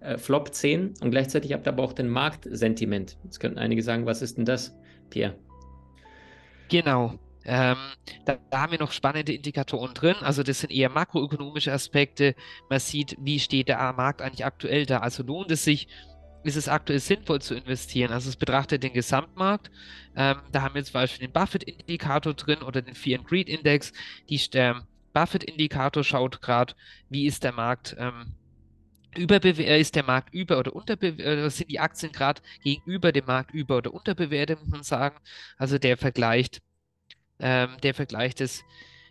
äh, 0.00 0.18
Flop 0.18 0.52
10 0.52 0.94
und 1.00 1.10
gleichzeitig 1.10 1.52
habt 1.52 1.66
ihr 1.66 1.72
aber 1.72 1.82
auch 1.82 1.92
den 1.92 2.08
Marktsentiment. 2.08 3.18
Jetzt 3.24 3.40
könnten 3.40 3.58
einige 3.58 3.82
sagen, 3.82 4.06
was 4.06 4.22
ist 4.22 4.36
denn 4.36 4.44
das, 4.44 4.76
Pierre? 5.10 5.36
Genau. 6.68 7.18
Ähm, 7.44 7.76
da, 8.24 8.38
da, 8.50 8.62
haben 8.62 8.72
wir 8.72 8.78
noch 8.78 8.92
spannende 8.92 9.32
Indikatoren 9.32 9.94
drin. 9.94 10.14
Also 10.20 10.42
das 10.42 10.60
sind 10.60 10.70
eher 10.70 10.88
makroökonomische 10.88 11.72
Aspekte. 11.72 12.34
Man 12.68 12.78
sieht, 12.78 13.16
wie 13.20 13.40
steht 13.40 13.68
der 13.68 13.92
Markt 13.94 14.22
eigentlich 14.22 14.44
aktuell 14.44 14.86
da. 14.86 14.98
Also 14.98 15.22
lohnt 15.22 15.50
es 15.50 15.64
sich, 15.64 15.88
ist 16.44 16.56
es 16.56 16.68
aktuell 16.68 17.00
sinnvoll 17.00 17.40
zu 17.40 17.54
investieren? 17.54 18.12
Also 18.12 18.28
es 18.28 18.36
betrachtet 18.36 18.82
den 18.82 18.92
Gesamtmarkt. 18.92 19.70
Ähm, 20.16 20.36
da 20.50 20.62
haben 20.62 20.74
wir 20.74 20.84
zum 20.84 20.94
Beispiel 20.94 21.26
den 21.26 21.32
Buffett-Indikator 21.32 22.34
drin 22.34 22.62
oder 22.62 22.82
den 22.82 22.94
Fear 22.94 23.20
and 23.20 23.28
Greed 23.28 23.48
Index. 23.48 23.92
Die, 24.28 24.38
der 24.50 24.86
Buffett-Indikator 25.12 26.04
schaut 26.04 26.42
gerade, 26.42 26.74
wie 27.08 27.26
ist 27.26 27.44
der 27.44 27.52
Markt 27.52 27.96
ähm, 27.98 28.34
Überbewer 29.16 29.76
ist 29.76 29.94
der 29.94 30.04
Markt 30.04 30.32
über- 30.32 30.58
oder 30.58 30.74
unterbewertet, 30.74 31.44
äh, 31.44 31.50
sind 31.50 31.70
die 31.70 31.80
Aktien 31.80 32.12
gerade 32.12 32.40
gegenüber 32.62 33.12
dem 33.12 33.26
Markt 33.26 33.52
über- 33.52 33.76
oder 33.76 33.92
unterbewertet, 33.92 34.58
muss 34.60 34.70
man 34.70 34.82
sagen. 34.82 35.18
Also 35.58 35.78
der 35.78 35.98
vergleicht, 35.98 36.62
ähm, 37.38 37.76
der 37.82 37.94
vergleicht 37.94 38.40
das 38.40 38.64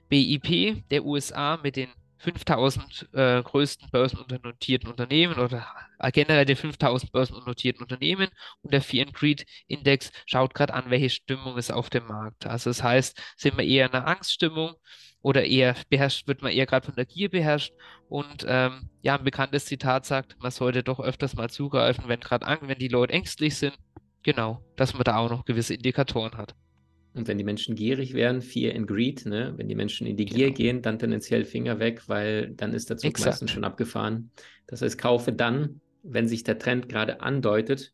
BIP 0.09 0.83
der 0.89 1.05
USA 1.05 1.57
mit 1.61 1.75
den 1.75 1.89
5000 2.21 3.09
äh, 3.13 3.41
größten 3.41 3.89
börsennotierten 3.89 4.89
Unternehmen 4.89 5.39
oder 5.39 5.65
generell 6.13 6.45
den 6.45 6.55
5000 6.55 7.11
börsennotierten 7.11 7.81
Unternehmen 7.81 8.29
und 8.61 8.73
der 8.73 8.81
Fear 8.81 9.07
and 9.07 9.15
Greed 9.15 9.45
Index 9.67 10.11
schaut 10.25 10.53
gerade 10.53 10.73
an, 10.73 10.89
welche 10.89 11.09
Stimmung 11.09 11.57
ist 11.57 11.71
auf 11.71 11.89
dem 11.89 12.05
Markt. 12.07 12.45
Also 12.45 12.69
das 12.69 12.83
heißt, 12.83 13.19
sind 13.37 13.57
wir 13.57 13.65
eher 13.65 13.87
in 13.87 13.93
einer 13.93 14.07
Angststimmung 14.07 14.75
oder 15.21 15.45
eher 15.45 15.75
beherrscht, 15.89 16.27
wird 16.27 16.41
man 16.41 16.51
eher 16.51 16.65
gerade 16.65 16.85
von 16.85 16.95
der 16.95 17.05
Gier 17.05 17.29
beherrscht. 17.29 17.73
Und 18.09 18.45
ähm, 18.47 18.89
ja, 19.01 19.17
ein 19.17 19.23
bekanntes 19.23 19.65
Zitat 19.65 20.05
sagt, 20.05 20.35
man 20.39 20.51
sollte 20.51 20.83
doch 20.83 20.99
öfters 20.99 21.35
mal 21.35 21.49
zugreifen, 21.49 22.05
wenn 22.07 22.19
gerade 22.19 22.45
wenn 22.61 22.79
die 22.79 22.87
Leute 22.87 23.13
ängstlich 23.13 23.57
sind. 23.57 23.77
Genau, 24.23 24.63
dass 24.75 24.93
man 24.93 25.03
da 25.03 25.17
auch 25.17 25.29
noch 25.29 25.45
gewisse 25.45 25.73
Indikatoren 25.73 26.37
hat. 26.37 26.55
Und 27.13 27.27
wenn 27.27 27.37
die 27.37 27.43
Menschen 27.43 27.75
gierig 27.75 28.13
werden, 28.13 28.41
Fear 28.41 28.75
and 28.75 28.87
Greed, 28.87 29.25
ne? 29.25 29.53
wenn 29.57 29.67
die 29.67 29.75
Menschen 29.75 30.07
in 30.07 30.15
die 30.15 30.25
Gier 30.25 30.47
genau. 30.47 30.57
gehen, 30.57 30.81
dann 30.81 30.97
tendenziell 30.97 31.43
Finger 31.43 31.79
weg, 31.79 32.03
weil 32.07 32.51
dann 32.51 32.73
ist 32.73 32.89
der 32.89 32.97
Zug 32.97 33.11
Exakt. 33.11 33.27
meistens 33.27 33.51
schon 33.51 33.65
abgefahren. 33.65 34.31
Das 34.67 34.81
heißt, 34.81 34.97
kaufe 34.97 35.33
dann, 35.33 35.81
wenn 36.03 36.27
sich 36.27 36.43
der 36.43 36.57
Trend 36.57 36.87
gerade 36.87 37.21
andeutet, 37.21 37.93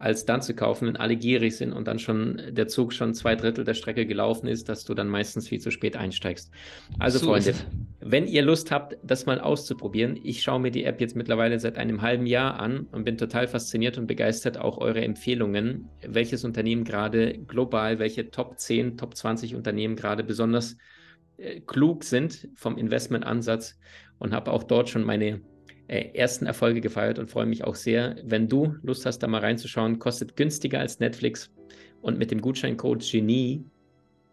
als 0.00 0.24
dann 0.24 0.40
zu 0.40 0.54
kaufen, 0.54 0.88
wenn 0.88 0.96
alle 0.96 1.14
gierig 1.14 1.58
sind 1.58 1.74
und 1.74 1.86
dann 1.86 1.98
schon 1.98 2.40
der 2.50 2.68
Zug 2.68 2.94
schon 2.94 3.12
zwei 3.12 3.36
Drittel 3.36 3.64
der 3.64 3.74
Strecke 3.74 4.06
gelaufen 4.06 4.48
ist, 4.48 4.70
dass 4.70 4.84
du 4.84 4.94
dann 4.94 5.08
meistens 5.08 5.46
viel 5.46 5.60
zu 5.60 5.70
spät 5.70 5.94
einsteigst. 5.94 6.50
Also 6.98 7.18
so 7.18 7.26
Freunde, 7.26 7.54
wenn 8.00 8.26
ihr 8.26 8.40
Lust 8.40 8.70
habt, 8.70 8.96
das 9.02 9.26
mal 9.26 9.38
auszuprobieren, 9.38 10.18
ich 10.24 10.42
schaue 10.42 10.58
mir 10.58 10.70
die 10.70 10.84
App 10.84 11.02
jetzt 11.02 11.16
mittlerweile 11.16 11.60
seit 11.60 11.76
einem 11.76 12.00
halben 12.00 12.24
Jahr 12.24 12.58
an 12.58 12.86
und 12.92 13.04
bin 13.04 13.18
total 13.18 13.46
fasziniert 13.46 13.98
und 13.98 14.06
begeistert 14.06 14.56
auch 14.56 14.78
eure 14.78 15.02
Empfehlungen, 15.02 15.90
welches 16.00 16.44
Unternehmen 16.44 16.84
gerade 16.84 17.34
global, 17.34 17.98
welche 17.98 18.30
Top 18.30 18.58
10, 18.58 18.96
Top 18.96 19.14
20 19.14 19.54
Unternehmen 19.54 19.96
gerade 19.96 20.24
besonders 20.24 20.78
äh, 21.36 21.60
klug 21.60 22.04
sind 22.04 22.48
vom 22.54 22.78
Investmentansatz 22.78 23.78
und 24.18 24.32
habe 24.32 24.50
auch 24.50 24.62
dort 24.62 24.88
schon 24.88 25.04
meine 25.04 25.42
ersten 25.90 26.46
Erfolge 26.46 26.80
gefeiert 26.80 27.18
und 27.18 27.30
freue 27.30 27.46
mich 27.46 27.64
auch 27.64 27.74
sehr. 27.74 28.16
Wenn 28.24 28.48
du 28.48 28.76
Lust 28.82 29.06
hast, 29.06 29.18
da 29.18 29.26
mal 29.26 29.40
reinzuschauen, 29.40 29.98
kostet 29.98 30.36
günstiger 30.36 30.80
als 30.80 31.00
Netflix 31.00 31.50
und 32.00 32.18
mit 32.18 32.30
dem 32.30 32.40
Gutscheincode 32.40 33.02
Genie 33.10 33.64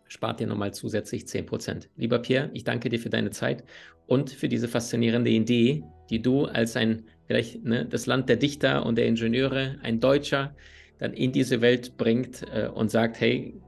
spart 0.07 0.39
ihr 0.39 0.47
nochmal 0.47 0.73
zusätzlich 0.73 1.23
10%. 1.23 1.87
Lieber 1.97 2.19
Pierre, 2.19 2.49
ich 2.53 2.63
danke 2.63 2.89
dir 2.89 2.99
für 2.99 3.09
deine 3.09 3.31
Zeit 3.31 3.63
und 4.05 4.29
für 4.29 4.47
diese 4.47 4.67
faszinierende 4.67 5.29
Idee, 5.29 5.83
die 6.09 6.21
du 6.21 6.45
als 6.45 6.77
ein, 6.77 7.03
vielleicht 7.25 7.63
ne, 7.63 7.85
das 7.85 8.05
Land 8.05 8.29
der 8.29 8.37
Dichter 8.37 8.85
und 8.85 8.97
der 8.97 9.07
Ingenieure, 9.07 9.77
ein 9.81 9.99
Deutscher, 9.99 10.55
dann 10.99 11.13
in 11.13 11.31
diese 11.31 11.61
Welt 11.61 11.97
bringt 11.97 12.43
äh, 12.53 12.67
und 12.67 12.89
sagt, 12.89 13.19
hey, 13.19 13.59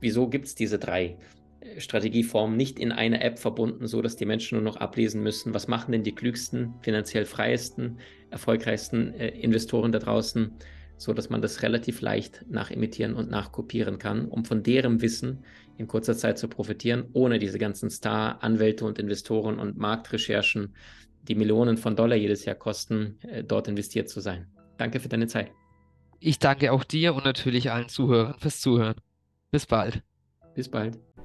wieso 0.00 0.28
gibt 0.28 0.46
es 0.46 0.54
diese 0.54 0.78
drei? 0.78 1.16
Strategieform 1.78 2.56
nicht 2.56 2.78
in 2.78 2.92
einer 2.92 3.22
App 3.22 3.38
verbunden, 3.38 3.86
so 3.86 4.02
dass 4.02 4.16
die 4.16 4.26
Menschen 4.26 4.56
nur 4.56 4.64
noch 4.64 4.76
ablesen 4.76 5.22
müssen, 5.22 5.54
was 5.54 5.68
machen 5.68 5.92
denn 5.92 6.02
die 6.02 6.14
klügsten, 6.14 6.74
finanziell 6.80 7.24
freiesten, 7.24 7.98
erfolgreichsten 8.30 9.14
äh, 9.14 9.28
Investoren 9.28 9.92
da 9.92 9.98
draußen, 9.98 10.52
so 10.96 11.12
dass 11.12 11.30
man 11.30 11.42
das 11.42 11.62
relativ 11.62 12.00
leicht 12.00 12.44
nachimitieren 12.48 13.14
und 13.14 13.30
nachkopieren 13.30 13.98
kann, 13.98 14.26
um 14.26 14.44
von 14.44 14.62
deren 14.62 15.02
Wissen 15.02 15.44
in 15.76 15.88
kurzer 15.88 16.16
Zeit 16.16 16.38
zu 16.38 16.48
profitieren, 16.48 17.08
ohne 17.12 17.38
diese 17.38 17.58
ganzen 17.58 17.90
Star-Anwälte 17.90 18.84
und 18.84 18.98
Investoren 18.98 19.58
und 19.58 19.76
Marktrecherchen, 19.76 20.74
die 21.22 21.34
Millionen 21.34 21.76
von 21.76 21.96
Dollar 21.96 22.16
jedes 22.16 22.44
Jahr 22.44 22.56
kosten, 22.56 23.18
äh, 23.22 23.42
dort 23.42 23.68
investiert 23.68 24.08
zu 24.08 24.20
sein. 24.20 24.46
Danke 24.76 25.00
für 25.00 25.08
deine 25.08 25.26
Zeit. 25.26 25.50
Ich 26.20 26.38
danke 26.38 26.72
auch 26.72 26.84
dir 26.84 27.14
und 27.14 27.24
natürlich 27.24 27.70
allen 27.70 27.88
Zuhörern 27.88 28.36
fürs 28.38 28.60
Zuhören. 28.60 28.96
Bis 29.50 29.66
bald. 29.66 30.02
Bis 30.54 30.68
bald. 30.68 30.98